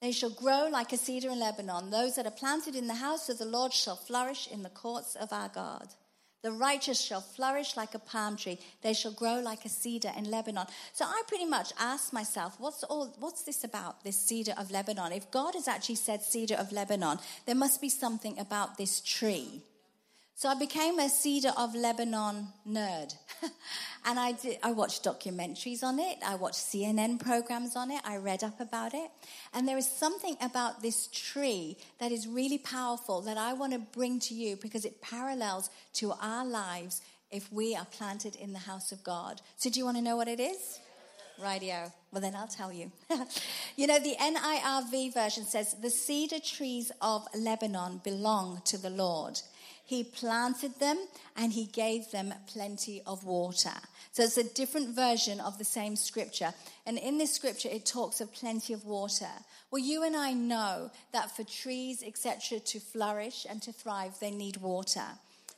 They 0.00 0.12
shall 0.12 0.30
grow 0.30 0.68
like 0.70 0.92
a 0.92 0.96
cedar 0.96 1.30
in 1.30 1.40
Lebanon. 1.40 1.90
Those 1.90 2.14
that 2.16 2.26
are 2.26 2.30
planted 2.30 2.76
in 2.76 2.86
the 2.86 2.94
house 2.94 3.28
of 3.28 3.38
the 3.38 3.46
Lord 3.46 3.72
shall 3.72 3.96
flourish 3.96 4.46
in 4.46 4.62
the 4.62 4.68
courts 4.68 5.16
of 5.16 5.32
our 5.32 5.48
God. 5.48 5.88
The 6.42 6.52
righteous 6.52 7.00
shall 7.00 7.22
flourish 7.22 7.76
like 7.76 7.94
a 7.94 7.98
palm 7.98 8.36
tree. 8.36 8.60
They 8.82 8.92
shall 8.92 9.10
grow 9.10 9.40
like 9.40 9.64
a 9.64 9.68
cedar 9.68 10.12
in 10.16 10.30
Lebanon. 10.30 10.66
So 10.92 11.04
I 11.04 11.22
pretty 11.26 11.46
much 11.46 11.72
asked 11.76 12.12
myself, 12.12 12.54
what's 12.60 12.84
all, 12.84 13.16
what's 13.18 13.42
this 13.42 13.64
about, 13.64 14.04
this 14.04 14.16
cedar 14.16 14.54
of 14.56 14.70
Lebanon? 14.70 15.10
If 15.10 15.30
God 15.32 15.54
has 15.54 15.66
actually 15.66 15.96
said 15.96 16.22
cedar 16.22 16.54
of 16.54 16.70
Lebanon, 16.70 17.18
there 17.46 17.56
must 17.56 17.80
be 17.80 17.88
something 17.88 18.38
about 18.38 18.76
this 18.76 19.00
tree. 19.00 19.62
So 20.38 20.50
I 20.50 20.54
became 20.54 20.98
a 20.98 21.08
Cedar 21.08 21.52
of 21.56 21.74
Lebanon 21.74 22.48
nerd. 22.68 23.14
and 24.04 24.20
I, 24.20 24.32
did, 24.32 24.58
I 24.62 24.70
watched 24.72 25.02
documentaries 25.02 25.82
on 25.82 25.98
it. 25.98 26.18
I 26.22 26.34
watched 26.34 26.58
CNN 26.58 27.18
programs 27.18 27.74
on 27.74 27.90
it. 27.90 28.02
I 28.04 28.18
read 28.18 28.44
up 28.44 28.60
about 28.60 28.92
it. 28.92 29.10
And 29.54 29.66
there 29.66 29.78
is 29.78 29.90
something 29.90 30.36
about 30.42 30.82
this 30.82 31.06
tree 31.06 31.78
that 32.00 32.12
is 32.12 32.28
really 32.28 32.58
powerful 32.58 33.22
that 33.22 33.38
I 33.38 33.54
want 33.54 33.72
to 33.72 33.78
bring 33.78 34.20
to 34.20 34.34
you 34.34 34.56
because 34.56 34.84
it 34.84 35.00
parallels 35.00 35.70
to 35.94 36.12
our 36.20 36.44
lives 36.44 37.00
if 37.30 37.50
we 37.50 37.74
are 37.74 37.86
planted 37.86 38.36
in 38.36 38.52
the 38.52 38.58
house 38.58 38.92
of 38.92 39.02
God. 39.02 39.40
So 39.56 39.70
do 39.70 39.80
you 39.80 39.86
want 39.86 39.96
to 39.96 40.02
know 40.02 40.16
what 40.16 40.28
it 40.28 40.38
is? 40.38 40.80
Radio. 41.42 41.90
Well, 42.12 42.20
then 42.20 42.34
I'll 42.34 42.46
tell 42.46 42.70
you. 42.70 42.92
you 43.76 43.86
know, 43.86 43.98
the 43.98 44.16
NIRV 44.20 45.14
version 45.14 45.44
says, 45.44 45.74
The 45.80 45.88
cedar 45.88 46.40
trees 46.40 46.92
of 47.00 47.26
Lebanon 47.34 48.02
belong 48.04 48.60
to 48.66 48.76
the 48.76 48.90
Lord. 48.90 49.40
He 49.86 50.02
planted 50.02 50.78
them 50.80 50.98
and 51.36 51.52
he 51.52 51.66
gave 51.66 52.10
them 52.10 52.34
plenty 52.48 53.02
of 53.06 53.24
water. 53.24 53.72
So 54.10 54.24
it's 54.24 54.36
a 54.36 54.42
different 54.54 54.96
version 54.96 55.40
of 55.40 55.58
the 55.58 55.64
same 55.64 55.94
scripture. 55.94 56.52
And 56.84 56.98
in 56.98 57.18
this 57.18 57.32
scripture, 57.32 57.68
it 57.70 57.86
talks 57.86 58.20
of 58.20 58.32
plenty 58.34 58.72
of 58.72 58.84
water. 58.84 59.30
Well, 59.70 59.82
you 59.82 60.02
and 60.02 60.16
I 60.16 60.32
know 60.32 60.90
that 61.12 61.36
for 61.36 61.44
trees, 61.44 62.02
etc., 62.04 62.58
to 62.58 62.80
flourish 62.80 63.46
and 63.48 63.62
to 63.62 63.72
thrive, 63.72 64.18
they 64.20 64.32
need 64.32 64.56
water. 64.56 65.06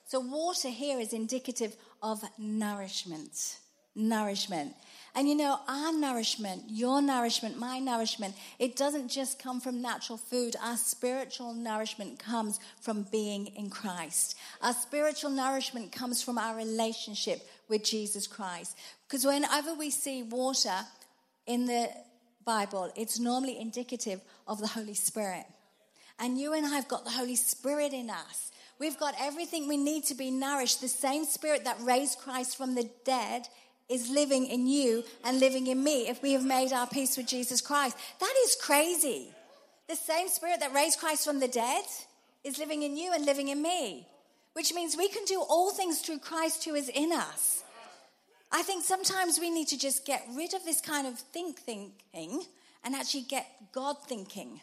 So 0.06 0.20
water 0.20 0.68
here 0.68 1.00
is 1.00 1.12
indicative 1.12 1.76
of 2.02 2.22
nourishment. 2.38 3.58
Nourishment. 3.94 4.74
And 5.14 5.28
you 5.28 5.34
know, 5.34 5.58
our 5.66 5.92
nourishment, 5.92 6.64
your 6.68 7.02
nourishment, 7.02 7.58
my 7.58 7.78
nourishment, 7.78 8.34
it 8.58 8.76
doesn't 8.76 9.08
just 9.08 9.42
come 9.42 9.60
from 9.60 9.82
natural 9.82 10.18
food. 10.18 10.54
Our 10.62 10.76
spiritual 10.76 11.54
nourishment 11.54 12.18
comes 12.18 12.60
from 12.80 13.02
being 13.10 13.46
in 13.48 13.70
Christ. 13.70 14.36
Our 14.62 14.74
spiritual 14.74 15.30
nourishment 15.30 15.92
comes 15.92 16.22
from 16.22 16.38
our 16.38 16.56
relationship 16.56 17.48
with 17.68 17.84
Jesus 17.84 18.26
Christ. 18.26 18.76
Because 19.06 19.24
whenever 19.24 19.74
we 19.74 19.90
see 19.90 20.22
water 20.22 20.80
in 21.46 21.66
the 21.66 21.88
Bible, 22.44 22.92
it's 22.96 23.18
normally 23.18 23.58
indicative 23.58 24.20
of 24.46 24.60
the 24.60 24.66
Holy 24.66 24.94
Spirit. 24.94 25.46
And 26.18 26.38
you 26.38 26.52
and 26.52 26.66
I 26.66 26.70
have 26.70 26.88
got 26.88 27.04
the 27.04 27.10
Holy 27.10 27.36
Spirit 27.36 27.92
in 27.92 28.10
us. 28.10 28.50
We've 28.78 28.98
got 28.98 29.14
everything 29.20 29.66
we 29.66 29.76
need 29.76 30.04
to 30.04 30.14
be 30.14 30.30
nourished. 30.30 30.80
The 30.80 30.88
same 30.88 31.24
Spirit 31.24 31.64
that 31.64 31.80
raised 31.80 32.18
Christ 32.18 32.56
from 32.56 32.74
the 32.74 32.88
dead 33.04 33.48
is 33.88 34.10
living 34.10 34.46
in 34.46 34.66
you 34.66 35.02
and 35.24 35.40
living 35.40 35.66
in 35.66 35.82
me 35.82 36.08
if 36.08 36.22
we 36.22 36.32
have 36.32 36.44
made 36.44 36.72
our 36.72 36.86
peace 36.86 37.16
with 37.16 37.26
Jesus 37.26 37.60
Christ. 37.60 37.96
That 38.20 38.34
is 38.44 38.56
crazy. 38.60 39.28
The 39.88 39.96
same 39.96 40.28
Spirit 40.28 40.60
that 40.60 40.74
raised 40.74 40.98
Christ 40.98 41.24
from 41.24 41.40
the 41.40 41.48
dead 41.48 41.84
is 42.44 42.58
living 42.58 42.82
in 42.82 42.96
you 42.96 43.12
and 43.14 43.24
living 43.24 43.48
in 43.48 43.62
me, 43.62 44.06
which 44.52 44.74
means 44.74 44.96
we 44.96 45.08
can 45.08 45.24
do 45.24 45.40
all 45.40 45.70
things 45.70 46.00
through 46.00 46.18
Christ 46.18 46.64
who 46.64 46.74
is 46.74 46.88
in 46.88 47.12
us. 47.12 47.64
I 48.52 48.62
think 48.62 48.84
sometimes 48.84 49.38
we 49.38 49.50
need 49.50 49.68
to 49.68 49.78
just 49.78 50.06
get 50.06 50.26
rid 50.34 50.54
of 50.54 50.64
this 50.64 50.80
kind 50.80 51.06
of 51.06 51.18
think 51.18 51.58
thinking 51.58 52.42
and 52.84 52.94
actually 52.94 53.22
get 53.22 53.46
God 53.72 53.96
thinking. 54.06 54.60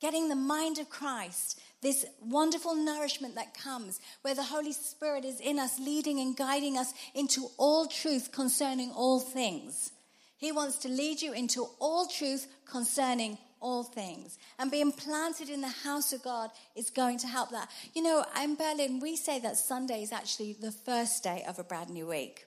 Getting 0.00 0.28
the 0.28 0.36
mind 0.36 0.78
of 0.78 0.88
Christ, 0.88 1.60
this 1.80 2.04
wonderful 2.20 2.74
nourishment 2.74 3.34
that 3.36 3.54
comes 3.54 4.00
where 4.22 4.34
the 4.34 4.42
Holy 4.42 4.72
Spirit 4.72 5.24
is 5.24 5.40
in 5.40 5.58
us, 5.58 5.78
leading 5.78 6.18
and 6.20 6.36
guiding 6.36 6.76
us 6.76 6.92
into 7.14 7.48
all 7.56 7.86
truth 7.86 8.32
concerning 8.32 8.90
all 8.90 9.20
things. 9.20 9.92
He 10.38 10.52
wants 10.52 10.78
to 10.78 10.88
lead 10.88 11.20
you 11.20 11.32
into 11.32 11.66
all 11.80 12.06
truth 12.06 12.46
concerning 12.64 13.38
all 13.60 13.82
things. 13.82 14.38
And 14.58 14.70
being 14.70 14.92
planted 14.92 15.48
in 15.48 15.60
the 15.60 15.68
house 15.68 16.12
of 16.12 16.22
God 16.22 16.50
is 16.76 16.90
going 16.90 17.18
to 17.18 17.26
help 17.26 17.50
that. 17.50 17.70
You 17.94 18.02
know, 18.02 18.24
in 18.40 18.54
Berlin, 18.54 19.00
we 19.00 19.16
say 19.16 19.40
that 19.40 19.56
Sunday 19.56 20.02
is 20.02 20.12
actually 20.12 20.56
the 20.60 20.72
first 20.72 21.22
day 21.24 21.44
of 21.48 21.58
a 21.58 21.64
brand 21.64 21.90
new 21.90 22.06
week. 22.06 22.44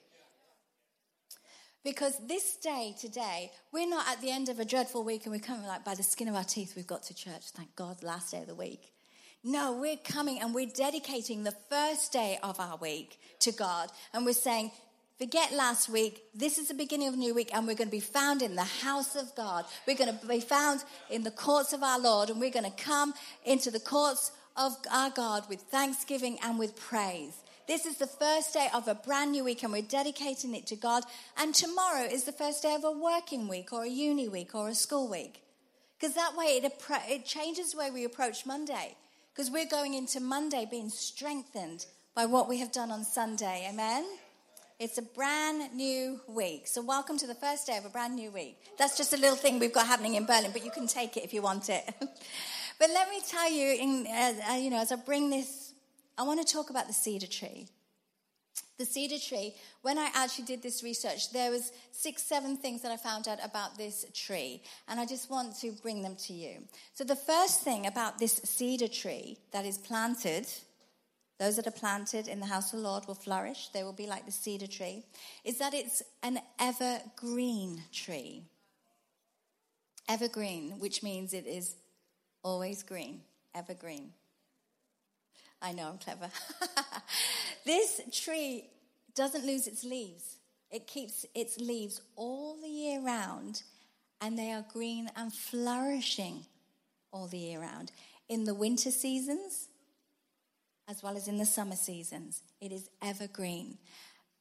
Because 1.84 2.14
this 2.28 2.56
day 2.56 2.94
today, 2.98 3.50
we're 3.72 3.88
not 3.88 4.08
at 4.08 4.20
the 4.20 4.30
end 4.30 4.48
of 4.48 4.60
a 4.60 4.64
dreadful 4.64 5.02
week 5.02 5.24
and 5.24 5.32
we're 5.32 5.40
coming 5.40 5.66
like 5.66 5.84
by 5.84 5.94
the 5.94 6.02
skin 6.02 6.28
of 6.28 6.36
our 6.36 6.44
teeth, 6.44 6.74
we've 6.76 6.86
got 6.86 7.02
to 7.04 7.14
church. 7.14 7.50
Thank 7.54 7.74
God, 7.74 8.02
last 8.02 8.30
day 8.30 8.40
of 8.40 8.46
the 8.46 8.54
week. 8.54 8.92
No, 9.44 9.72
we're 9.72 9.96
coming 9.96 10.40
and 10.40 10.54
we're 10.54 10.66
dedicating 10.66 11.42
the 11.42 11.56
first 11.68 12.12
day 12.12 12.38
of 12.44 12.60
our 12.60 12.76
week 12.76 13.18
to 13.40 13.50
God. 13.50 13.90
And 14.14 14.24
we're 14.24 14.34
saying, 14.34 14.70
forget 15.18 15.52
last 15.52 15.88
week. 15.88 16.22
This 16.32 16.58
is 16.58 16.68
the 16.68 16.74
beginning 16.74 17.08
of 17.08 17.14
a 17.14 17.16
new 17.16 17.34
week, 17.34 17.50
and 17.52 17.66
we're 17.66 17.74
going 17.74 17.88
to 17.88 17.92
be 17.92 17.98
found 17.98 18.40
in 18.40 18.54
the 18.54 18.62
house 18.62 19.16
of 19.16 19.34
God. 19.34 19.64
We're 19.84 19.96
going 19.96 20.16
to 20.16 20.26
be 20.26 20.38
found 20.38 20.84
in 21.10 21.24
the 21.24 21.32
courts 21.32 21.72
of 21.72 21.82
our 21.82 21.98
Lord, 21.98 22.30
and 22.30 22.38
we're 22.38 22.52
going 22.52 22.70
to 22.70 22.84
come 22.84 23.14
into 23.44 23.72
the 23.72 23.80
courts 23.80 24.30
of 24.56 24.76
our 24.92 25.10
God 25.10 25.48
with 25.48 25.62
thanksgiving 25.62 26.38
and 26.44 26.56
with 26.56 26.76
praise. 26.76 27.42
This 27.66 27.84
is 27.84 27.96
the 27.96 28.06
first 28.06 28.54
day 28.54 28.68
of 28.72 28.86
a 28.86 28.94
brand 28.94 29.32
new 29.32 29.42
week, 29.42 29.64
and 29.64 29.72
we're 29.72 29.82
dedicating 29.82 30.54
it 30.54 30.68
to 30.68 30.76
God. 30.76 31.02
And 31.36 31.52
tomorrow 31.52 32.04
is 32.04 32.22
the 32.24 32.32
first 32.32 32.62
day 32.62 32.76
of 32.76 32.84
a 32.84 32.92
working 32.92 33.48
week, 33.48 33.72
or 33.72 33.82
a 33.82 33.88
uni 33.88 34.28
week, 34.28 34.54
or 34.54 34.68
a 34.68 34.74
school 34.74 35.08
week. 35.08 35.42
Because 35.98 36.14
that 36.14 36.36
way 36.36 36.60
it, 36.62 36.72
it 37.08 37.24
changes 37.24 37.72
the 37.72 37.78
way 37.78 37.90
we 37.90 38.04
approach 38.04 38.46
Monday. 38.46 38.96
Because 39.34 39.50
we're 39.50 39.66
going 39.66 39.94
into 39.94 40.20
Monday 40.20 40.66
being 40.70 40.90
strengthened 40.90 41.86
by 42.14 42.26
what 42.26 42.48
we 42.48 42.58
have 42.58 42.70
done 42.70 42.90
on 42.90 43.02
Sunday. 43.02 43.66
Amen? 43.70 44.04
It's 44.78 44.98
a 44.98 45.02
brand 45.02 45.74
new 45.74 46.20
week. 46.28 46.66
So, 46.66 46.82
welcome 46.82 47.16
to 47.18 47.26
the 47.26 47.34
first 47.34 47.66
day 47.66 47.78
of 47.78 47.86
a 47.86 47.88
brand 47.88 48.14
new 48.14 48.30
week. 48.30 48.58
That's 48.78 48.96
just 48.96 49.14
a 49.14 49.16
little 49.16 49.36
thing 49.36 49.58
we've 49.58 49.72
got 49.72 49.86
happening 49.86 50.16
in 50.16 50.26
Berlin, 50.26 50.50
but 50.52 50.64
you 50.64 50.70
can 50.70 50.86
take 50.86 51.16
it 51.16 51.24
if 51.24 51.32
you 51.32 51.40
want 51.40 51.70
it. 51.70 51.82
but 51.98 52.90
let 52.90 53.08
me 53.08 53.20
tell 53.26 53.50
you, 53.50 53.68
in, 53.68 54.06
uh, 54.06 54.54
you 54.54 54.68
know, 54.68 54.80
as 54.80 54.92
I 54.92 54.96
bring 54.96 55.30
this 55.30 55.72
I 56.18 56.24
want 56.24 56.46
to 56.46 56.52
talk 56.52 56.70
about 56.70 56.86
the 56.86 56.92
cedar 56.92 57.26
tree. 57.26 57.68
The 58.82 58.86
cedar 58.86 59.18
tree, 59.20 59.54
when 59.82 59.96
I 59.96 60.10
actually 60.12 60.46
did 60.46 60.60
this 60.60 60.82
research, 60.82 61.30
there 61.30 61.52
was 61.52 61.70
six, 61.92 62.20
seven 62.20 62.56
things 62.56 62.82
that 62.82 62.90
I 62.90 62.96
found 62.96 63.28
out 63.28 63.38
about 63.44 63.78
this 63.78 64.04
tree, 64.12 64.60
and 64.88 64.98
I 64.98 65.06
just 65.06 65.30
want 65.30 65.54
to 65.60 65.70
bring 65.70 66.02
them 66.02 66.16
to 66.26 66.32
you. 66.32 66.64
So 66.92 67.04
the 67.04 67.14
first 67.14 67.60
thing 67.60 67.86
about 67.86 68.18
this 68.18 68.40
cedar 68.42 68.88
tree 68.88 69.38
that 69.52 69.64
is 69.64 69.78
planted, 69.78 70.48
those 71.38 71.54
that 71.54 71.68
are 71.68 71.78
planted 71.84 72.26
in 72.26 72.40
the 72.40 72.46
house 72.46 72.72
of 72.72 72.80
the 72.80 72.84
Lord 72.84 73.06
will 73.06 73.14
flourish. 73.14 73.68
They 73.68 73.84
will 73.84 73.92
be 73.92 74.08
like 74.08 74.26
the 74.26 74.32
cedar 74.32 74.66
tree. 74.66 75.04
Is 75.44 75.58
that 75.58 75.74
it's 75.74 76.02
an 76.24 76.40
evergreen 76.58 77.84
tree. 77.92 78.42
Evergreen, 80.08 80.80
which 80.80 81.04
means 81.04 81.32
it 81.32 81.46
is 81.46 81.76
always 82.42 82.82
green. 82.82 83.20
Evergreen. 83.54 84.10
I 85.62 85.72
know 85.72 85.88
I'm 85.88 85.98
clever. 85.98 86.28
this 87.64 88.00
tree 88.12 88.64
doesn't 89.14 89.46
lose 89.46 89.68
its 89.68 89.84
leaves. 89.84 90.36
It 90.70 90.86
keeps 90.86 91.24
its 91.34 91.58
leaves 91.58 92.00
all 92.16 92.56
the 92.60 92.68
year 92.68 93.00
round, 93.00 93.62
and 94.20 94.36
they 94.36 94.50
are 94.52 94.64
green 94.72 95.08
and 95.14 95.32
flourishing 95.32 96.46
all 97.12 97.28
the 97.28 97.38
year 97.38 97.60
round. 97.60 97.92
In 98.28 98.44
the 98.44 98.54
winter 98.54 98.90
seasons, 98.90 99.68
as 100.88 101.02
well 101.02 101.16
as 101.16 101.28
in 101.28 101.38
the 101.38 101.46
summer 101.46 101.76
seasons, 101.76 102.42
it 102.60 102.72
is 102.72 102.88
evergreen. 103.00 103.78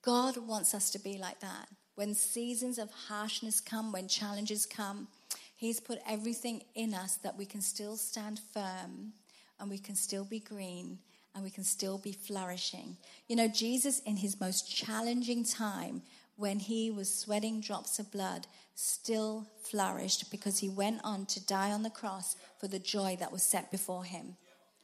God 0.01 0.37
wants 0.37 0.73
us 0.73 0.89
to 0.91 0.99
be 0.99 1.19
like 1.19 1.39
that. 1.41 1.67
When 1.95 2.15
seasons 2.15 2.79
of 2.79 2.89
harshness 2.89 3.59
come, 3.59 3.91
when 3.91 4.07
challenges 4.07 4.65
come, 4.65 5.07
He's 5.55 5.79
put 5.79 5.99
everything 6.09 6.63
in 6.73 6.95
us 6.95 7.17
that 7.17 7.37
we 7.37 7.45
can 7.45 7.61
still 7.61 7.95
stand 7.95 8.39
firm 8.51 9.13
and 9.59 9.69
we 9.69 9.77
can 9.77 9.93
still 9.93 10.25
be 10.25 10.39
green 10.39 10.97
and 11.33 11.43
we 11.43 11.49
can 11.49 11.63
still 11.63 11.97
be 11.97 12.11
flourishing. 12.11 12.97
You 13.27 13.35
know, 13.35 13.47
Jesus, 13.47 13.99
in 13.99 14.17
his 14.17 14.39
most 14.39 14.69
challenging 14.69 15.43
time, 15.43 16.01
when 16.35 16.59
he 16.59 16.89
was 16.89 17.13
sweating 17.13 17.61
drops 17.61 17.99
of 17.99 18.11
blood, 18.11 18.47
still 18.75 19.47
flourished 19.63 20.31
because 20.31 20.59
he 20.59 20.69
went 20.69 20.99
on 21.03 21.25
to 21.27 21.45
die 21.45 21.71
on 21.71 21.83
the 21.83 21.89
cross 21.89 22.35
for 22.59 22.67
the 22.67 22.79
joy 22.79 23.15
that 23.19 23.31
was 23.31 23.43
set 23.43 23.71
before 23.71 24.03
him. 24.03 24.35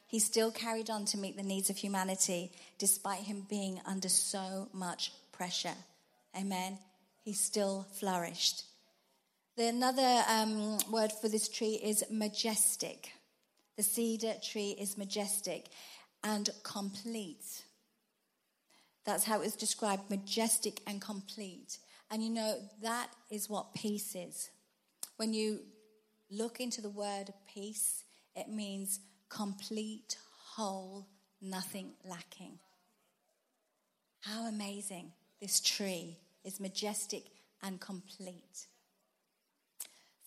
He 0.06 0.20
still 0.20 0.50
carried 0.50 0.88
on 0.88 1.04
to 1.06 1.18
meet 1.18 1.36
the 1.36 1.42
needs 1.42 1.68
of 1.68 1.76
humanity 1.76 2.52
despite 2.78 3.20
him 3.20 3.46
being 3.48 3.80
under 3.84 4.08
so 4.08 4.68
much 4.72 5.12
pressure. 5.32 5.74
Amen. 6.38 6.78
He 7.24 7.32
still 7.32 7.86
flourished. 7.92 8.64
The 9.56 9.66
another 9.66 10.22
um, 10.28 10.78
word 10.90 11.10
for 11.20 11.28
this 11.28 11.48
tree 11.48 11.80
is 11.82 12.04
majestic. 12.10 13.10
The 13.76 13.82
cedar 13.82 14.34
tree 14.42 14.76
is 14.78 14.96
majestic 14.96 15.66
and 16.22 16.48
complete. 16.62 17.62
That's 19.04 19.24
how 19.24 19.40
it's 19.40 19.56
described 19.56 20.10
majestic 20.10 20.80
and 20.86 21.00
complete. 21.00 21.78
And 22.10 22.22
you 22.22 22.30
know, 22.30 22.58
that 22.82 23.08
is 23.30 23.48
what 23.48 23.74
peace 23.74 24.14
is. 24.14 24.50
When 25.16 25.32
you 25.32 25.60
look 26.30 26.60
into 26.60 26.80
the 26.80 26.90
word 26.90 27.32
peace, 27.52 28.04
it 28.36 28.48
means 28.48 29.00
complete, 29.28 30.16
whole, 30.54 31.06
nothing 31.40 31.92
lacking. 32.04 32.58
How 34.20 34.46
amazing 34.46 35.12
this 35.40 35.60
tree 35.60 36.18
is 36.44 36.60
majestic 36.60 37.24
and 37.62 37.80
complete. 37.80 38.66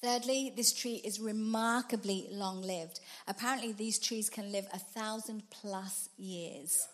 Thirdly, 0.01 0.51
this 0.55 0.73
tree 0.73 0.99
is 1.03 1.19
remarkably 1.19 2.27
long 2.31 2.63
lived. 2.63 3.01
Apparently, 3.27 3.71
these 3.71 3.99
trees 3.99 4.31
can 4.31 4.51
live 4.51 4.65
a 4.73 4.79
thousand 4.79 5.43
plus 5.51 6.09
years. 6.17 6.87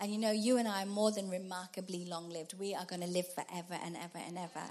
And 0.00 0.12
you 0.12 0.18
know, 0.18 0.32
you 0.32 0.58
and 0.58 0.66
I 0.66 0.82
are 0.82 0.86
more 0.86 1.12
than 1.12 1.30
remarkably 1.30 2.04
long 2.04 2.30
lived. 2.30 2.54
We 2.58 2.74
are 2.74 2.84
going 2.84 3.02
to 3.02 3.06
live 3.06 3.32
forever 3.32 3.78
and 3.84 3.96
ever 3.96 4.18
and 4.26 4.36
ever. 4.36 4.66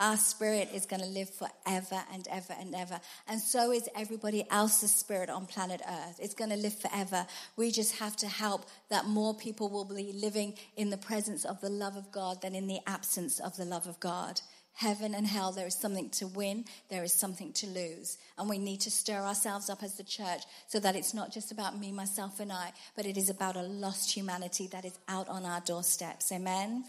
Our 0.00 0.16
spirit 0.16 0.70
is 0.74 0.86
going 0.86 1.02
to 1.02 1.08
live 1.08 1.30
forever 1.30 2.02
and 2.12 2.26
ever 2.28 2.54
and 2.58 2.74
ever. 2.74 3.00
And 3.28 3.40
so 3.40 3.70
is 3.70 3.88
everybody 3.94 4.44
else's 4.50 4.92
spirit 4.92 5.30
on 5.30 5.46
planet 5.46 5.80
Earth. 5.88 6.18
It's 6.20 6.34
going 6.34 6.50
to 6.50 6.56
live 6.56 6.76
forever. 6.76 7.24
We 7.56 7.70
just 7.70 7.96
have 7.98 8.16
to 8.16 8.26
help 8.26 8.66
that 8.90 9.06
more 9.06 9.34
people 9.34 9.68
will 9.68 9.84
be 9.84 10.12
living 10.12 10.54
in 10.76 10.90
the 10.90 10.96
presence 10.96 11.44
of 11.44 11.60
the 11.60 11.70
love 11.70 11.96
of 11.96 12.10
God 12.10 12.42
than 12.42 12.56
in 12.56 12.66
the 12.66 12.80
absence 12.88 13.38
of 13.38 13.56
the 13.56 13.64
love 13.64 13.86
of 13.86 14.00
God 14.00 14.40
heaven 14.74 15.14
and 15.14 15.26
hell, 15.26 15.52
there 15.52 15.66
is 15.66 15.74
something 15.74 16.10
to 16.10 16.26
win, 16.26 16.64
there 16.90 17.04
is 17.04 17.12
something 17.12 17.52
to 17.54 17.66
lose. 17.66 18.18
And 18.36 18.48
we 18.48 18.58
need 18.58 18.80
to 18.82 18.90
stir 18.90 19.20
ourselves 19.20 19.70
up 19.70 19.82
as 19.82 19.94
the 19.94 20.04
church 20.04 20.42
so 20.68 20.80
that 20.80 20.96
it's 20.96 21.14
not 21.14 21.32
just 21.32 21.52
about 21.52 21.78
me, 21.78 21.92
myself, 21.92 22.40
and 22.40 22.52
I, 22.52 22.72
but 22.96 23.06
it 23.06 23.16
is 23.16 23.30
about 23.30 23.56
a 23.56 23.62
lost 23.62 24.12
humanity 24.12 24.66
that 24.68 24.84
is 24.84 24.98
out 25.08 25.28
on 25.28 25.44
our 25.44 25.60
doorsteps. 25.60 26.32
Amen? 26.32 26.84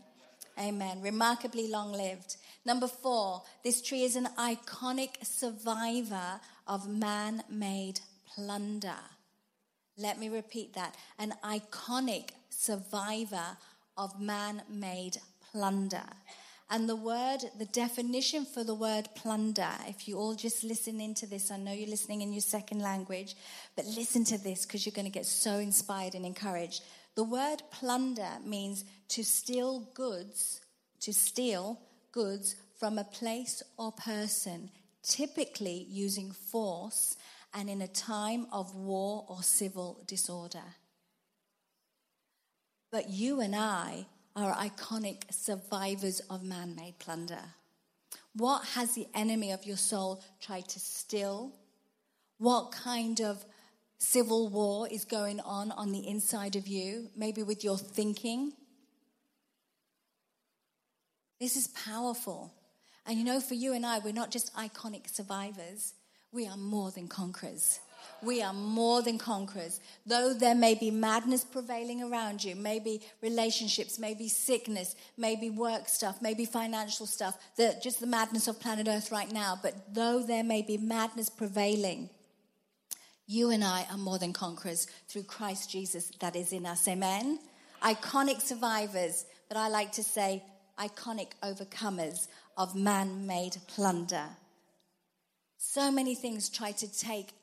Amen. 0.60 1.02
Remarkably 1.02 1.70
long 1.70 1.92
lived. 1.92 2.38
Number 2.66 2.88
four, 2.88 3.44
this 3.64 3.82
tree 3.82 4.04
is 4.04 4.16
an 4.16 4.28
iconic 4.38 5.24
survivor 5.24 6.40
of 6.68 6.88
man 6.88 7.44
made 7.50 8.00
plunder. 8.34 8.96
Let 9.98 10.20
me 10.20 10.30
repeat 10.30 10.74
that. 10.74 10.96
An 11.20 11.34
iconic 11.44 12.30
survivor 12.50 13.58
of 13.98 14.20
man 14.20 14.62
made 14.70 15.18
plunder. 15.52 16.04
And 16.70 16.90
the 16.90 16.96
word, 16.96 17.40
the 17.60 17.66
definition 17.66 18.44
for 18.44 18.64
the 18.64 18.74
word 18.74 19.08
plunder, 19.16 19.70
if 19.88 20.08
you 20.08 20.18
all 20.18 20.34
just 20.34 20.64
listen 20.64 21.00
into 21.00 21.28
this, 21.28 21.52
I 21.52 21.58
know 21.58 21.72
you're 21.72 21.88
listening 21.88 22.22
in 22.22 22.34
your 22.34 22.42
second 22.42 22.82
language, 22.82 23.36
but 23.76 23.86
listen 23.86 24.24
to 24.26 24.38
this 24.40 24.66
because 24.66 24.86
you're 24.86 24.96
going 24.96 25.06
to 25.06 25.12
get 25.12 25.28
so 25.28 25.58
inspired 25.58 26.16
and 26.16 26.26
encouraged. 26.26 26.84
The 27.14 27.24
word 27.24 27.62
plunder 27.70 28.30
means 28.44 28.84
to 29.10 29.24
steal 29.24 29.88
goods, 29.94 30.62
to 31.02 31.14
steal 31.14 31.80
goods 32.12 32.56
from 32.80 32.98
a 32.98 33.04
place 33.04 33.62
or 33.78 33.92
person, 33.92 34.72
typically 35.04 35.86
using 35.88 36.32
force 36.32 37.16
and 37.54 37.70
in 37.70 37.82
a 37.82 37.88
time 37.88 38.48
of 38.52 38.76
war 38.76 39.24
or 39.30 39.44
civil 39.44 40.04
disorder. 40.08 40.64
But 42.92 43.10
you 43.10 43.40
and 43.40 43.56
I 43.56 44.08
are 44.36 44.54
iconic 44.56 45.24
survivors 45.32 46.20
of 46.30 46.44
man 46.44 46.76
made 46.76 47.00
plunder. 47.00 47.40
What 48.36 48.66
has 48.76 48.94
the 48.94 49.08
enemy 49.14 49.52
of 49.52 49.66
your 49.66 49.78
soul 49.78 50.22
tried 50.42 50.68
to 50.70 50.80
steal? 50.80 51.54
What 52.38 52.72
kind 52.72 53.22
of 53.22 53.46
civil 53.98 54.50
war 54.50 54.90
is 54.90 55.06
going 55.06 55.40
on 55.40 55.72
on 55.72 55.94
the 55.94 56.06
inside 56.06 56.58
of 56.58 56.68
you? 56.68 57.10
Maybe 57.16 57.44
with 57.44 57.64
your 57.64 57.78
thinking. 57.78 58.52
This 61.40 61.56
is 61.56 61.68
powerful. 61.68 62.54
And 63.06 63.18
you 63.18 63.24
know, 63.24 63.40
for 63.40 63.54
you 63.54 63.74
and 63.74 63.86
I, 63.86 64.00
we're 64.00 64.14
not 64.14 64.32
just 64.32 64.54
iconic 64.56 65.14
survivors, 65.14 65.94
we 66.34 66.48
are 66.48 66.58
more 66.58 66.92
than 66.92 67.08
conquerors. 67.08 67.80
We 68.22 68.42
are 68.42 68.54
more 68.54 69.02
than 69.02 69.18
conquerors. 69.18 69.80
Though 70.06 70.34
there 70.34 70.56
may 70.56 70.76
be 70.76 70.92
madness 70.92 71.44
prevailing 71.44 72.02
around 72.02 72.44
you, 72.44 72.56
maybe 72.56 73.02
relationships, 73.22 74.00
maybe 74.00 74.28
sickness, 74.28 74.96
maybe 75.18 75.50
work 75.50 75.88
stuff, 75.88 76.22
maybe 76.22 76.46
financial 76.46 77.06
stuff, 77.06 77.38
the, 77.56 77.76
just 77.82 78.00
the 78.00 78.08
madness 78.08 78.48
of 78.48 78.60
planet 78.60 78.88
Earth 78.88 79.12
right 79.12 79.32
now, 79.32 79.58
but 79.62 79.94
though 79.94 80.22
there 80.24 80.44
may 80.44 80.62
be 80.62 80.78
madness 80.78 81.30
prevailing, 81.30 82.10
you 83.28 83.50
and 83.50 83.64
I 83.64 83.86
are 83.92 83.98
more 83.98 84.20
than 84.20 84.34
conquerors 84.34 84.88
through 85.08 85.24
Christ 85.24 85.70
Jesus 85.70 86.12
that 86.20 86.36
is 86.36 86.54
in 86.54 86.66
us. 86.66 86.88
Amen? 86.88 87.40
Iconic 87.82 88.42
survivors, 88.42 89.26
but 89.48 89.58
I 89.58 89.68
like 89.68 89.92
to 89.94 90.04
say 90.04 90.44
iconic 90.80 91.30
overcomers 91.44 92.28
of 92.58 92.76
man 92.76 93.26
made 93.26 93.58
plunder. 93.68 94.26
So 95.58 95.92
many 95.92 96.16
things 96.16 96.50
try 96.50 96.72
to 96.74 96.88
take, 96.88 97.34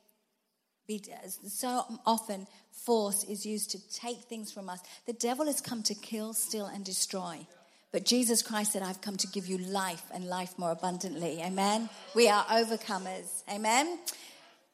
so 1.47 1.85
often 2.05 2.47
force 2.71 3.25
is 3.25 3.47
used 3.47 3.71
to 3.71 3.91
take 3.91 4.23
things 4.23 4.53
from 4.53 4.69
us. 4.69 4.81
The 5.07 5.13
devil 5.13 5.47
has 5.47 5.61
come 5.61 5.83
to 5.85 5.95
kill, 5.95 6.33
steal, 6.35 6.67
and 6.67 6.85
destroy. 6.85 7.47
But 7.93 8.07
Jesus 8.07 8.41
Christ 8.43 8.73
said, 8.73 8.83
I've 8.83 9.03
come 9.03 9.19
to 9.19 9.27
give 9.27 9.47
you 9.47 9.59
life 9.59 10.05
and 10.15 10.25
life 10.25 10.59
more 10.59 10.71
abundantly. 10.71 11.41
Amen. 11.43 11.91
We 12.15 12.29
are 12.29 12.45
overcomers. 12.47 13.43
Amen. 13.51 13.99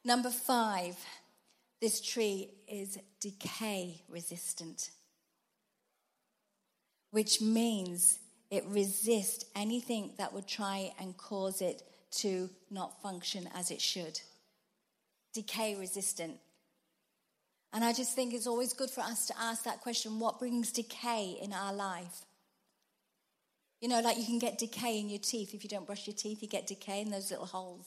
Number 0.05 0.31
five, 0.31 0.97
this 1.81 2.01
tree 2.01 2.49
is 2.69 2.99
decay 3.21 4.03
resistant, 4.09 4.91
which 7.11 7.41
means 7.41 8.19
it 8.51 8.65
resists 8.69 9.45
anything 9.55 10.13
that 10.19 10.33
would 10.33 10.47
try 10.47 10.93
and 11.01 11.17
cause 11.17 11.61
it 11.61 11.83
to 12.11 12.49
not 12.71 13.03
function 13.03 13.49
as 13.55 13.71
it 13.71 13.81
should. 13.81 14.21
Decay 15.39 15.77
resistant. 15.77 16.37
And 17.73 17.85
I 17.85 17.93
just 17.93 18.17
think 18.17 18.35
it's 18.35 18.49
always 18.49 18.73
good 18.73 18.91
for 18.91 19.03
us 19.03 19.27
to 19.27 19.35
ask 19.41 19.63
that 19.63 19.81
question 19.83 20.19
what 20.19 20.41
brings 20.41 20.73
decay 20.73 21.39
in 21.41 21.53
our 21.53 21.73
life? 21.73 22.25
You 23.81 23.89
know, 23.89 24.01
like 24.01 24.19
you 24.19 24.25
can 24.25 24.41
get 24.41 24.59
decay 24.59 24.99
in 24.99 25.09
your 25.09 25.21
teeth. 25.21 25.55
If 25.55 25.63
you 25.63 25.71
don't 25.71 25.87
brush 25.87 26.09
your 26.09 26.17
teeth, 26.17 26.43
you 26.43 26.49
get 26.49 26.67
decay 26.67 27.03
in 27.03 27.11
those 27.11 27.31
little 27.31 27.47
holes. 27.47 27.87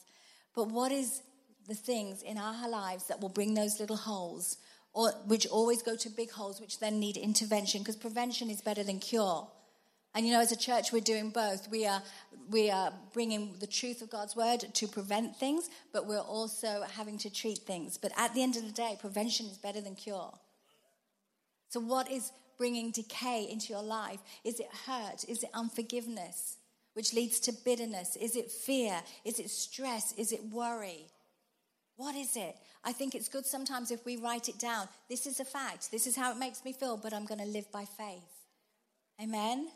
But 0.55 0.69
what 0.69 0.93
is 0.93 1.21
the 1.67 1.75
things 1.75 2.21
in 2.21 2.37
our 2.37 2.69
lives 2.69 3.07
that 3.07 3.19
will 3.19 3.27
bring 3.27 3.53
those 3.53 3.81
little 3.81 3.97
holes, 3.97 4.55
or 4.93 5.11
which 5.27 5.45
always 5.47 5.81
go 5.81 5.97
to 5.97 6.09
big 6.09 6.31
holes, 6.31 6.61
which 6.61 6.79
then 6.79 7.01
need 7.01 7.17
intervention? 7.17 7.81
Because 7.81 7.97
prevention 7.97 8.49
is 8.49 8.61
better 8.61 8.83
than 8.83 8.99
cure. 8.99 9.45
And 10.13 10.25
you 10.25 10.33
know, 10.33 10.41
as 10.41 10.51
a 10.51 10.57
church, 10.57 10.91
we're 10.91 10.99
doing 10.99 11.29
both. 11.29 11.69
We 11.69 11.85
are, 11.85 12.01
we 12.49 12.69
are 12.69 12.91
bringing 13.13 13.55
the 13.59 13.67
truth 13.67 14.01
of 14.01 14.09
God's 14.09 14.35
word 14.35 14.65
to 14.73 14.87
prevent 14.87 15.37
things, 15.37 15.69
but 15.93 16.05
we're 16.05 16.19
also 16.19 16.83
having 16.95 17.17
to 17.19 17.29
treat 17.29 17.59
things. 17.59 17.97
But 17.97 18.11
at 18.17 18.33
the 18.33 18.43
end 18.43 18.57
of 18.57 18.65
the 18.65 18.73
day, 18.73 18.97
prevention 18.99 19.45
is 19.45 19.57
better 19.57 19.79
than 19.79 19.95
cure. 19.95 20.33
So, 21.69 21.79
what 21.79 22.11
is 22.11 22.31
bringing 22.57 22.91
decay 22.91 23.47
into 23.49 23.71
your 23.71 23.83
life? 23.83 24.19
Is 24.43 24.59
it 24.59 24.67
hurt? 24.85 25.23
Is 25.29 25.43
it 25.43 25.49
unforgiveness, 25.53 26.57
which 26.93 27.13
leads 27.13 27.39
to 27.41 27.53
bitterness? 27.53 28.17
Is 28.17 28.35
it 28.35 28.51
fear? 28.51 29.01
Is 29.23 29.39
it 29.39 29.49
stress? 29.49 30.13
Is 30.17 30.33
it 30.33 30.43
worry? 30.51 31.05
What 31.95 32.15
is 32.15 32.35
it? 32.35 32.57
I 32.83 32.91
think 32.91 33.15
it's 33.15 33.29
good 33.29 33.45
sometimes 33.45 33.91
if 33.91 34.05
we 34.05 34.17
write 34.17 34.49
it 34.49 34.59
down. 34.59 34.89
This 35.07 35.25
is 35.25 35.39
a 35.39 35.45
fact. 35.45 35.91
This 35.91 36.05
is 36.05 36.17
how 36.17 36.31
it 36.31 36.37
makes 36.37 36.65
me 36.65 36.73
feel, 36.73 36.97
but 36.97 37.13
I'm 37.13 37.25
going 37.25 37.39
to 37.39 37.45
live 37.45 37.71
by 37.71 37.85
faith. 37.85 38.45
Amen? 39.21 39.69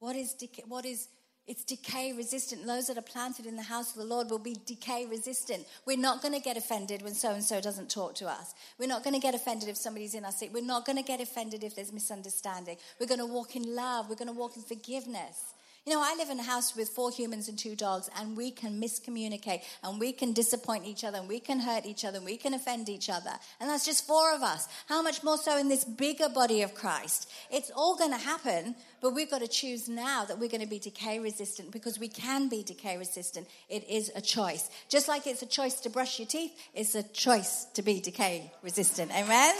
What 0.00 0.16
is, 0.16 0.34
what 0.66 0.84
is 0.84 1.08
it's 1.50 1.64
decay 1.64 2.12
resistant. 2.12 2.64
Those 2.64 2.86
that 2.86 2.96
are 2.96 3.02
planted 3.02 3.44
in 3.44 3.56
the 3.56 3.62
house 3.62 3.90
of 3.90 3.96
the 3.96 4.04
Lord 4.04 4.30
will 4.30 4.38
be 4.38 4.56
decay 4.66 5.06
resistant. 5.06 5.66
We're 5.84 5.98
not 5.98 6.22
going 6.22 6.32
to 6.32 6.40
get 6.40 6.56
offended 6.56 7.02
when 7.02 7.12
so 7.12 7.32
and 7.32 7.42
so 7.42 7.60
doesn't 7.60 7.90
talk 7.90 8.14
to 8.16 8.28
us. 8.28 8.54
We're 8.78 8.86
not 8.86 9.02
going 9.02 9.14
to 9.14 9.20
get 9.20 9.34
offended 9.34 9.68
if 9.68 9.76
somebody's 9.76 10.14
in 10.14 10.24
our 10.24 10.30
seat. 10.30 10.52
We're 10.52 10.62
not 10.62 10.86
going 10.86 10.98
to 10.98 11.02
get 11.02 11.20
offended 11.20 11.64
if 11.64 11.74
there's 11.74 11.92
misunderstanding. 11.92 12.76
We're 13.00 13.08
going 13.08 13.18
to 13.18 13.26
walk 13.26 13.56
in 13.56 13.74
love. 13.74 14.08
We're 14.08 14.14
going 14.14 14.28
to 14.28 14.32
walk 14.32 14.56
in 14.56 14.62
forgiveness. 14.62 15.54
You 15.86 15.94
know, 15.94 16.02
I 16.02 16.14
live 16.14 16.28
in 16.28 16.38
a 16.38 16.42
house 16.42 16.76
with 16.76 16.90
four 16.90 17.10
humans 17.10 17.48
and 17.48 17.58
two 17.58 17.74
dogs, 17.74 18.10
and 18.18 18.36
we 18.36 18.50
can 18.50 18.78
miscommunicate, 18.78 19.62
and 19.82 19.98
we 19.98 20.12
can 20.12 20.34
disappoint 20.34 20.84
each 20.84 21.04
other, 21.04 21.16
and 21.16 21.26
we 21.26 21.40
can 21.40 21.58
hurt 21.58 21.86
each 21.86 22.04
other, 22.04 22.18
and 22.18 22.26
we 22.26 22.36
can 22.36 22.52
offend 22.52 22.90
each 22.90 23.08
other. 23.08 23.30
And 23.58 23.70
that's 23.70 23.86
just 23.86 24.06
four 24.06 24.34
of 24.34 24.42
us. 24.42 24.68
How 24.88 25.00
much 25.00 25.22
more 25.24 25.38
so 25.38 25.56
in 25.56 25.68
this 25.70 25.84
bigger 25.84 26.28
body 26.28 26.60
of 26.60 26.74
Christ? 26.74 27.30
It's 27.50 27.70
all 27.70 27.96
going 27.96 28.10
to 28.10 28.18
happen, 28.18 28.74
but 29.00 29.14
we've 29.14 29.30
got 29.30 29.40
to 29.40 29.48
choose 29.48 29.88
now 29.88 30.26
that 30.26 30.38
we're 30.38 30.50
going 30.50 30.60
to 30.60 30.68
be 30.68 30.78
decay 30.78 31.18
resistant 31.18 31.70
because 31.70 31.98
we 31.98 32.08
can 32.08 32.50
be 32.50 32.62
decay 32.62 32.98
resistant. 32.98 33.48
It 33.70 33.88
is 33.88 34.12
a 34.14 34.20
choice. 34.20 34.68
Just 34.90 35.08
like 35.08 35.26
it's 35.26 35.40
a 35.40 35.46
choice 35.46 35.80
to 35.80 35.88
brush 35.88 36.18
your 36.18 36.28
teeth, 36.28 36.52
it's 36.74 36.94
a 36.94 37.02
choice 37.02 37.64
to 37.72 37.80
be 37.80 38.00
decay 38.00 38.52
resistant. 38.62 39.12
Amen? 39.12 39.54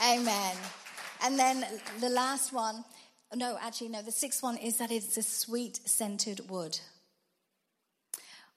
Amen. 0.00 0.56
And 1.24 1.36
then 1.36 1.66
the 2.00 2.08
last 2.08 2.52
one 2.52 2.84
no, 3.34 3.58
actually, 3.60 3.88
no. 3.88 4.02
The 4.02 4.12
sixth 4.12 4.42
one 4.42 4.56
is 4.56 4.78
that 4.78 4.90
it's 4.90 5.16
a 5.16 5.22
sweet 5.22 5.80
scented 5.84 6.48
wood. 6.48 6.78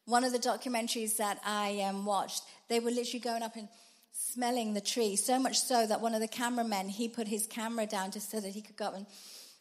One 0.06 0.24
of 0.24 0.32
the 0.32 0.40
documentaries 0.40 1.18
that 1.18 1.40
I 1.46 1.82
um, 1.82 2.06
watched, 2.06 2.44
they 2.70 2.80
were 2.80 2.92
literally 2.92 3.20
going 3.20 3.44
up 3.44 3.56
and 3.56 3.68
smelling 4.12 4.74
the 4.74 4.82
tree, 4.82 5.16
so 5.16 5.40
much 5.40 5.60
so 5.60 5.86
that 5.86 6.02
one 6.02 6.14
of 6.14 6.22
the 6.22 6.28
cameramen, 6.28 6.90
he 6.90 7.08
put 7.10 7.28
his 7.28 7.46
camera 7.46 7.86
down 7.86 8.12
just 8.12 8.32
so 8.32 8.40
that 8.40 8.54
he 8.54 8.62
could 8.62 8.78
go 8.78 8.92
and 8.94 9.06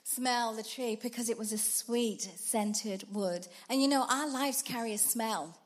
smell 0.04 0.54
the 0.54 0.62
tree 0.62 0.96
because 1.02 1.28
it 1.28 1.38
was 1.38 1.52
a 1.52 1.58
sweet 1.58 2.22
scented 2.36 3.04
wood. 3.12 3.46
And 3.68 3.82
you 3.82 3.88
know, 3.88 4.06
our 4.08 4.28
lives 4.30 4.62
carry 4.62 4.94
a 4.94 4.98
smell. 4.98 5.58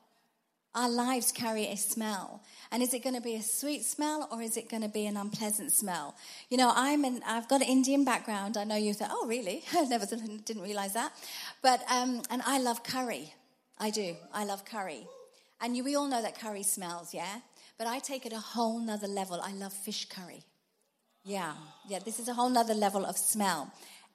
Our 0.73 0.89
lives 0.89 1.31
carry 1.31 1.67
a 1.67 1.75
smell. 1.75 2.41
And 2.71 2.81
is 2.81 2.93
it 2.93 3.03
going 3.03 3.15
to 3.15 3.21
be 3.21 3.35
a 3.35 3.41
sweet 3.41 3.83
smell 3.83 4.29
or 4.31 4.41
is 4.41 4.55
it 4.55 4.69
going 4.69 4.83
to 4.83 4.89
be 4.89 5.05
an 5.05 5.17
unpleasant 5.17 5.73
smell? 5.73 6.15
You 6.49 6.57
know, 6.57 6.71
I'm 6.73 7.03
an, 7.03 7.21
I've 7.27 7.49
got 7.49 7.61
an 7.61 7.67
Indian 7.67 8.05
background. 8.05 8.55
I 8.55 8.63
know 8.63 8.77
you 8.77 8.93
thought, 8.93 9.09
oh, 9.11 9.27
really? 9.27 9.63
I 9.73 9.83
never 9.85 10.05
didn't 10.05 10.61
realize 10.61 10.93
that. 10.93 11.11
But, 11.61 11.83
um, 11.91 12.21
and 12.29 12.41
I 12.45 12.59
love 12.59 12.83
curry. 12.83 13.33
I 13.77 13.89
do. 13.89 14.15
I 14.33 14.45
love 14.45 14.63
curry. 14.63 15.05
And 15.59 15.75
you, 15.75 15.83
we 15.83 15.95
all 15.95 16.07
know 16.07 16.21
that 16.21 16.39
curry 16.39 16.63
smells, 16.63 17.13
yeah? 17.13 17.41
But 17.77 17.87
I 17.87 17.99
take 17.99 18.25
it 18.25 18.31
a 18.31 18.39
whole 18.39 18.79
nother 18.79 19.07
level. 19.07 19.41
I 19.43 19.51
love 19.53 19.73
fish 19.73 20.05
curry. 20.05 20.45
Yeah, 21.23 21.53
yeah, 21.87 21.99
this 21.99 22.19
is 22.19 22.27
a 22.27 22.33
whole 22.33 22.49
nother 22.49 22.73
level 22.73 23.05
of 23.05 23.15
smell. 23.15 23.71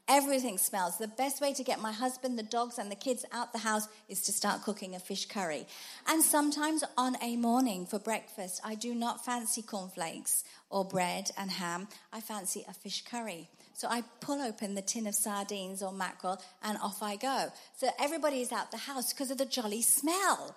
Everything 0.09 0.57
smells. 0.57 0.99
The 0.99 1.09
best 1.09 1.40
way 1.40 1.53
to 1.55 1.64
get 1.64 1.81
my 1.81 1.90
husband, 1.90 2.38
the 2.38 2.45
dogs, 2.45 2.79
and 2.79 2.90
the 2.90 2.95
kids 2.97 3.25
out 3.33 3.53
the 3.53 3.59
house 3.59 3.88
is 4.09 4.23
to 4.23 4.33
start 4.33 4.62
cooking 4.62 4.95
a 4.95 5.01
fish 5.01 5.27
curry. 5.27 5.66
And 6.07 6.23
sometimes 6.23 6.85
on 6.97 7.16
a 7.21 7.37
morning 7.37 7.87
for 7.87 7.99
breakfast, 7.99 8.61
I 8.64 8.77
do 8.77 8.95
not 8.95 9.25
fancy 9.25 9.62
cornflakes 9.62 10.45
or 10.71 10.85
bread 10.85 11.33
and 11.37 11.51
ham. 11.51 11.88
I 12.12 12.21
fancy 12.21 12.64
a 12.69 12.73
fish 12.73 13.03
curry. 13.05 13.49
So 13.73 13.88
I 13.88 14.05
pull 14.21 14.40
open 14.40 14.75
the 14.75 14.81
tin 14.81 15.09
of 15.09 15.14
sardines 15.14 15.83
or 15.83 15.92
mackerel 15.92 16.40
and 16.62 16.79
off 16.79 17.03
I 17.03 17.16
go. 17.16 17.53
So 17.77 17.88
everybody 17.99 18.40
is 18.40 18.53
out 18.53 18.71
the 18.71 18.77
house 18.77 19.12
because 19.12 19.33
of 19.33 19.38
the 19.38 19.45
jolly 19.45 19.83
smell. 19.83 20.55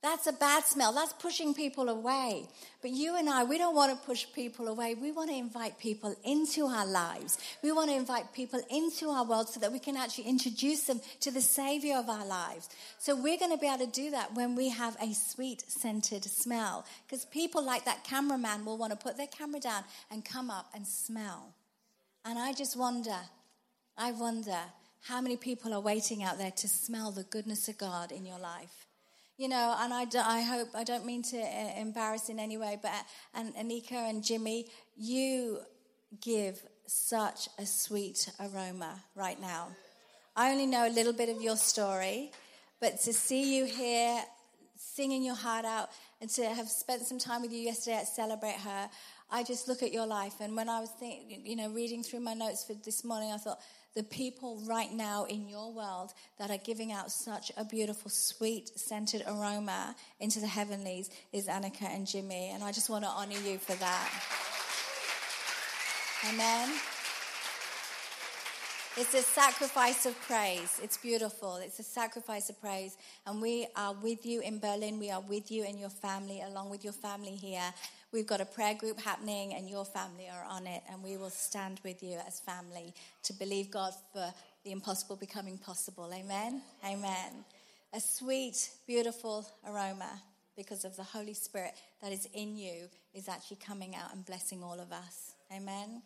That's 0.00 0.28
a 0.28 0.32
bad 0.32 0.64
smell. 0.64 0.92
That's 0.92 1.12
pushing 1.14 1.54
people 1.54 1.88
away. 1.88 2.46
But 2.82 2.92
you 2.92 3.16
and 3.16 3.28
I, 3.28 3.42
we 3.42 3.58
don't 3.58 3.74
want 3.74 3.90
to 3.90 4.06
push 4.06 4.26
people 4.32 4.68
away. 4.68 4.94
We 4.94 5.10
want 5.10 5.28
to 5.30 5.36
invite 5.36 5.80
people 5.80 6.14
into 6.24 6.66
our 6.66 6.86
lives. 6.86 7.36
We 7.64 7.72
want 7.72 7.90
to 7.90 7.96
invite 7.96 8.32
people 8.32 8.60
into 8.70 9.08
our 9.08 9.24
world 9.24 9.48
so 9.48 9.58
that 9.58 9.72
we 9.72 9.80
can 9.80 9.96
actually 9.96 10.24
introduce 10.24 10.84
them 10.84 11.00
to 11.20 11.32
the 11.32 11.40
Savior 11.40 11.96
of 11.96 12.08
our 12.08 12.24
lives. 12.24 12.68
So 12.98 13.16
we're 13.16 13.38
going 13.38 13.50
to 13.50 13.58
be 13.58 13.66
able 13.66 13.86
to 13.86 13.90
do 13.90 14.12
that 14.12 14.34
when 14.34 14.54
we 14.54 14.68
have 14.68 14.96
a 15.02 15.12
sweet 15.14 15.64
scented 15.66 16.24
smell. 16.24 16.86
Because 17.04 17.24
people 17.24 17.64
like 17.64 17.84
that 17.86 18.04
cameraman 18.04 18.64
will 18.64 18.78
want 18.78 18.92
to 18.92 18.98
put 18.98 19.16
their 19.16 19.26
camera 19.26 19.58
down 19.58 19.82
and 20.12 20.24
come 20.24 20.48
up 20.48 20.66
and 20.76 20.86
smell. 20.86 21.54
And 22.24 22.38
I 22.38 22.52
just 22.52 22.76
wonder, 22.76 23.16
I 23.96 24.12
wonder 24.12 24.58
how 25.00 25.20
many 25.20 25.36
people 25.36 25.74
are 25.74 25.80
waiting 25.80 26.22
out 26.22 26.38
there 26.38 26.52
to 26.52 26.68
smell 26.68 27.10
the 27.10 27.24
goodness 27.24 27.68
of 27.68 27.78
God 27.78 28.12
in 28.12 28.24
your 28.24 28.38
life 28.38 28.87
you 29.38 29.48
know, 29.48 29.76
and 29.78 29.94
I, 29.94 30.04
I 30.24 30.42
hope, 30.42 30.68
I 30.74 30.82
don't 30.82 31.06
mean 31.06 31.22
to 31.22 31.38
uh, 31.38 31.80
embarrass 31.80 32.28
in 32.28 32.40
any 32.40 32.58
way, 32.58 32.78
but, 32.82 32.90
and 33.34 33.54
Annika 33.54 33.92
and 33.92 34.22
Jimmy, 34.22 34.66
you 34.96 35.60
give 36.20 36.60
such 36.86 37.48
a 37.58 37.64
sweet 37.64 38.28
aroma 38.40 39.00
right 39.14 39.40
now. 39.40 39.68
I 40.34 40.50
only 40.50 40.66
know 40.66 40.88
a 40.88 40.90
little 40.90 41.12
bit 41.12 41.28
of 41.28 41.40
your 41.40 41.56
story, 41.56 42.32
but 42.80 43.00
to 43.02 43.12
see 43.12 43.56
you 43.56 43.64
here 43.64 44.20
singing 44.76 45.22
your 45.22 45.36
heart 45.36 45.64
out 45.64 45.90
and 46.20 46.28
to 46.30 46.44
have 46.46 46.68
spent 46.68 47.02
some 47.02 47.18
time 47.18 47.42
with 47.42 47.52
you 47.52 47.60
yesterday 47.60 47.96
at 47.96 48.08
Celebrate 48.08 48.56
Her, 48.56 48.90
I 49.30 49.44
just 49.44 49.68
look 49.68 49.84
at 49.84 49.92
your 49.92 50.06
life. 50.06 50.34
And 50.40 50.56
when 50.56 50.68
I 50.68 50.80
was, 50.80 50.90
think, 50.90 51.46
you 51.46 51.54
know, 51.54 51.70
reading 51.70 52.02
through 52.02 52.20
my 52.20 52.34
notes 52.34 52.64
for 52.64 52.74
this 52.74 53.04
morning, 53.04 53.30
I 53.30 53.36
thought, 53.36 53.60
the 53.98 54.04
people 54.04 54.62
right 54.64 54.92
now 54.92 55.24
in 55.24 55.48
your 55.48 55.72
world 55.72 56.12
that 56.38 56.52
are 56.52 56.58
giving 56.58 56.92
out 56.92 57.10
such 57.10 57.50
a 57.56 57.64
beautiful, 57.64 58.08
sweet, 58.08 58.70
scented 58.78 59.24
aroma 59.26 59.96
into 60.20 60.38
the 60.38 60.46
heavenlies 60.46 61.10
is 61.32 61.48
Annika 61.48 61.82
and 61.82 62.06
Jimmy. 62.06 62.52
And 62.54 62.62
I 62.62 62.70
just 62.70 62.88
want 62.88 63.02
to 63.02 63.10
honor 63.10 63.32
you 63.32 63.58
for 63.58 63.74
that. 63.74 64.08
Amen. 66.32 66.68
It's 68.96 69.14
a 69.14 69.22
sacrifice 69.22 70.06
of 70.06 70.20
praise. 70.22 70.78
It's 70.80 70.96
beautiful. 70.96 71.56
It's 71.56 71.80
a 71.80 71.84
sacrifice 71.84 72.50
of 72.50 72.60
praise. 72.60 72.96
And 73.26 73.42
we 73.42 73.66
are 73.74 73.94
with 73.94 74.24
you 74.24 74.40
in 74.42 74.60
Berlin. 74.60 75.00
We 75.00 75.10
are 75.10 75.22
with 75.22 75.50
you 75.50 75.64
and 75.64 75.78
your 75.80 75.90
family, 75.90 76.40
along 76.40 76.70
with 76.70 76.84
your 76.84 76.92
family 76.92 77.34
here. 77.34 77.74
We've 78.12 78.26
got 78.26 78.40
a 78.40 78.46
prayer 78.46 78.74
group 78.74 79.00
happening, 79.00 79.54
and 79.54 79.68
your 79.68 79.84
family 79.84 80.28
are 80.32 80.44
on 80.44 80.66
it. 80.66 80.82
And 80.90 81.02
we 81.02 81.16
will 81.16 81.30
stand 81.30 81.80
with 81.84 82.02
you 82.02 82.18
as 82.26 82.40
family 82.40 82.94
to 83.24 83.32
believe 83.32 83.70
God 83.70 83.92
for 84.12 84.32
the 84.64 84.72
impossible 84.72 85.16
becoming 85.16 85.58
possible. 85.58 86.10
Amen. 86.12 86.62
Amen. 86.84 87.44
A 87.92 88.00
sweet, 88.00 88.70
beautiful 88.86 89.46
aroma 89.66 90.20
because 90.56 90.84
of 90.84 90.96
the 90.96 91.02
Holy 91.02 91.34
Spirit 91.34 91.74
that 92.02 92.12
is 92.12 92.28
in 92.34 92.56
you 92.56 92.88
is 93.14 93.28
actually 93.28 93.58
coming 93.64 93.94
out 93.94 94.12
and 94.12 94.24
blessing 94.26 94.62
all 94.62 94.80
of 94.80 94.92
us. 94.92 95.32
Amen. 95.54 96.02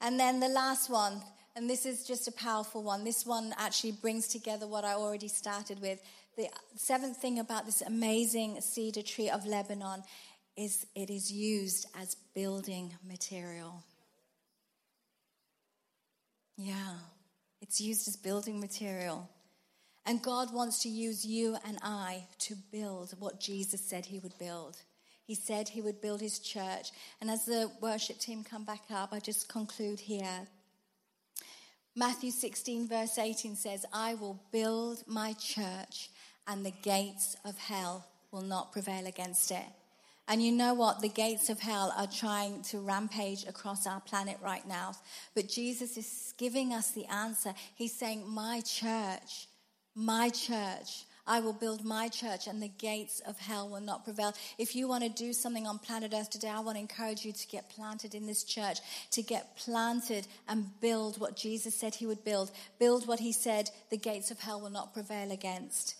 And 0.00 0.18
then 0.18 0.40
the 0.40 0.48
last 0.48 0.90
one 0.90 1.22
and 1.56 1.70
this 1.70 1.86
is 1.86 2.04
just 2.04 2.26
a 2.26 2.32
powerful 2.32 2.82
one. 2.82 3.04
This 3.04 3.24
one 3.24 3.54
actually 3.56 3.92
brings 3.92 4.26
together 4.26 4.66
what 4.66 4.84
I 4.84 4.94
already 4.94 5.28
started 5.28 5.80
with. 5.80 6.02
The 6.36 6.48
seventh 6.74 7.18
thing 7.18 7.38
about 7.38 7.64
this 7.64 7.80
amazing 7.80 8.60
cedar 8.60 9.02
tree 9.02 9.30
of 9.30 9.46
Lebanon 9.46 10.02
is 10.56 10.86
it 10.94 11.10
is 11.10 11.30
used 11.32 11.86
as 12.00 12.16
building 12.34 12.92
material. 13.06 13.82
Yeah, 16.56 16.94
it's 17.60 17.80
used 17.80 18.06
as 18.08 18.16
building 18.16 18.60
material. 18.60 19.28
And 20.06 20.22
God 20.22 20.52
wants 20.52 20.82
to 20.82 20.88
use 20.88 21.24
you 21.24 21.56
and 21.66 21.78
I 21.82 22.24
to 22.40 22.54
build 22.70 23.14
what 23.18 23.40
Jesus 23.40 23.80
said 23.80 24.06
he 24.06 24.18
would 24.18 24.38
build. 24.38 24.76
He 25.24 25.34
said 25.34 25.70
he 25.70 25.80
would 25.80 26.02
build 26.02 26.20
his 26.20 26.38
church. 26.38 26.90
And 27.20 27.30
as 27.30 27.46
the 27.46 27.70
worship 27.80 28.18
team 28.18 28.44
come 28.44 28.64
back 28.64 28.82
up, 28.90 29.12
I 29.12 29.20
just 29.20 29.48
conclude 29.48 30.00
here 30.00 30.46
Matthew 31.96 32.32
16, 32.32 32.88
verse 32.88 33.18
18 33.18 33.54
says, 33.54 33.86
I 33.92 34.14
will 34.14 34.40
build 34.50 35.04
my 35.06 35.32
church, 35.34 36.10
and 36.44 36.66
the 36.66 36.72
gates 36.82 37.36
of 37.44 37.56
hell 37.56 38.04
will 38.32 38.42
not 38.42 38.72
prevail 38.72 39.06
against 39.06 39.52
it. 39.52 39.64
And 40.26 40.42
you 40.42 40.52
know 40.52 40.74
what? 40.74 41.00
The 41.00 41.08
gates 41.08 41.50
of 41.50 41.60
hell 41.60 41.92
are 41.96 42.06
trying 42.06 42.62
to 42.64 42.80
rampage 42.80 43.44
across 43.46 43.86
our 43.86 44.00
planet 44.00 44.38
right 44.42 44.66
now. 44.66 44.92
But 45.34 45.48
Jesus 45.48 45.96
is 45.96 46.34
giving 46.38 46.72
us 46.72 46.92
the 46.92 47.04
answer. 47.06 47.52
He's 47.74 47.94
saying, 47.94 48.26
My 48.26 48.62
church, 48.62 49.48
my 49.94 50.30
church 50.30 51.04
I 51.26 51.40
will 51.40 51.54
build 51.54 51.84
my 51.84 52.08
church 52.08 52.46
and 52.46 52.62
the 52.62 52.68
gates 52.68 53.20
of 53.20 53.38
hell 53.38 53.68
will 53.68 53.80
not 53.80 54.04
prevail. 54.04 54.34
If 54.58 54.76
you 54.76 54.86
want 54.86 55.04
to 55.04 55.08
do 55.08 55.32
something 55.32 55.66
on 55.66 55.78
planet 55.78 56.12
Earth 56.14 56.28
today, 56.28 56.50
I 56.50 56.60
want 56.60 56.76
to 56.76 56.82
encourage 56.82 57.24
you 57.24 57.32
to 57.32 57.46
get 57.46 57.70
planted 57.70 58.14
in 58.14 58.26
this 58.26 58.44
church, 58.44 58.80
to 59.12 59.22
get 59.22 59.56
planted 59.56 60.26
and 60.48 60.68
build 60.80 61.18
what 61.18 61.36
Jesus 61.36 61.74
said 61.74 61.94
he 61.94 62.06
would 62.06 62.24
build. 62.24 62.50
Build 62.78 63.08
what 63.08 63.20
he 63.20 63.32
said 63.32 63.70
the 63.90 63.96
gates 63.96 64.30
of 64.30 64.40
hell 64.40 64.60
will 64.60 64.70
not 64.70 64.92
prevail 64.92 65.32
against. 65.32 65.96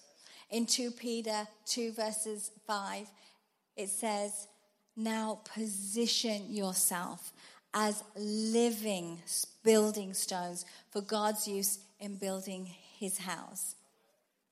In 0.51 0.67
2 0.67 0.91
Peter 0.91 1.49
2 1.67 1.93
verses 1.93 2.51
5, 2.67 3.07
it 3.77 3.89
says, 3.89 4.49
Now 4.97 5.41
position 5.55 6.47
yourself 6.49 7.33
as 7.73 8.03
living 8.17 9.21
building 9.65 10.15
stones 10.15 10.65
for 10.91 11.01
God's 11.01 11.49
use 11.49 11.79
in 11.99 12.17
building 12.17 12.69
his 12.99 13.19
house. 13.19 13.75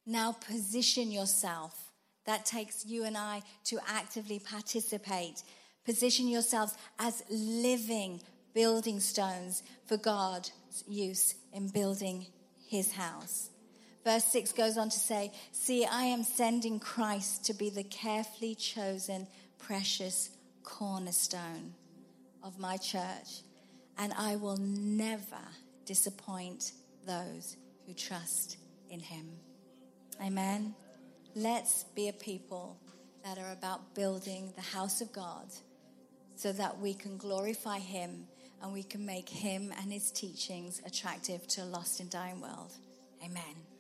Now 0.05 0.33
position 0.33 1.11
yourself. 1.11 1.91
That 2.25 2.45
takes 2.45 2.87
you 2.87 3.05
and 3.05 3.17
I 3.17 3.43
to 3.65 3.79
actively 3.87 4.39
participate. 4.39 5.43
Position 5.85 6.29
yourselves 6.29 6.75
as 6.99 7.23
living 7.31 8.21
building 8.55 9.01
stones 9.01 9.63
for 9.87 9.97
God's 9.97 10.53
use 10.89 11.35
in 11.53 11.69
building 11.69 12.27
his 12.69 12.93
house. 12.93 13.52
Verse 14.05 14.25
6 14.25 14.53
goes 14.53 14.77
on 14.77 14.89
to 14.89 14.99
say, 14.99 15.33
See, 15.53 15.85
I 15.85 16.05
am 16.05 16.25
sending 16.25 16.81
Christ 16.81 17.45
to 17.47 17.55
be 17.55 17.71
the 17.71 17.85
carefully 17.85 18.55
chosen, 18.55 19.27
precious 19.59 20.31
cornerstone 20.65 21.75
of 22.43 22.59
my 22.59 22.77
church, 22.77 23.43
and 23.99 24.13
I 24.19 24.37
will 24.37 24.57
never 24.57 25.41
disappoint 25.85 26.73
those 27.07 27.57
who 27.87 27.95
trust 27.95 28.57
in 28.91 29.01
him. 29.01 29.27
Amen. 30.21 30.75
Let's 31.35 31.85
be 31.95 32.09
a 32.09 32.13
people 32.13 32.77
that 33.25 33.39
are 33.39 33.53
about 33.53 33.95
building 33.95 34.53
the 34.55 34.63
house 34.63 35.01
of 35.01 35.13
God 35.13 35.47
so 36.37 36.53
that 36.53 36.79
we 36.79 36.95
can 36.95 37.17
glorify 37.17 37.79
Him 37.79 38.27
and 38.63 38.73
we 38.73 38.83
can 38.83 39.07
make 39.07 39.29
Him 39.29 39.73
and 39.81 39.93
His 39.93 40.11
teachings 40.11 40.83
attractive 40.85 41.47
to 41.49 41.63
a 41.63 41.65
lost 41.65 42.01
and 42.01 42.11
dying 42.11 42.41
world. 42.41 42.73
Amen. 43.25 43.72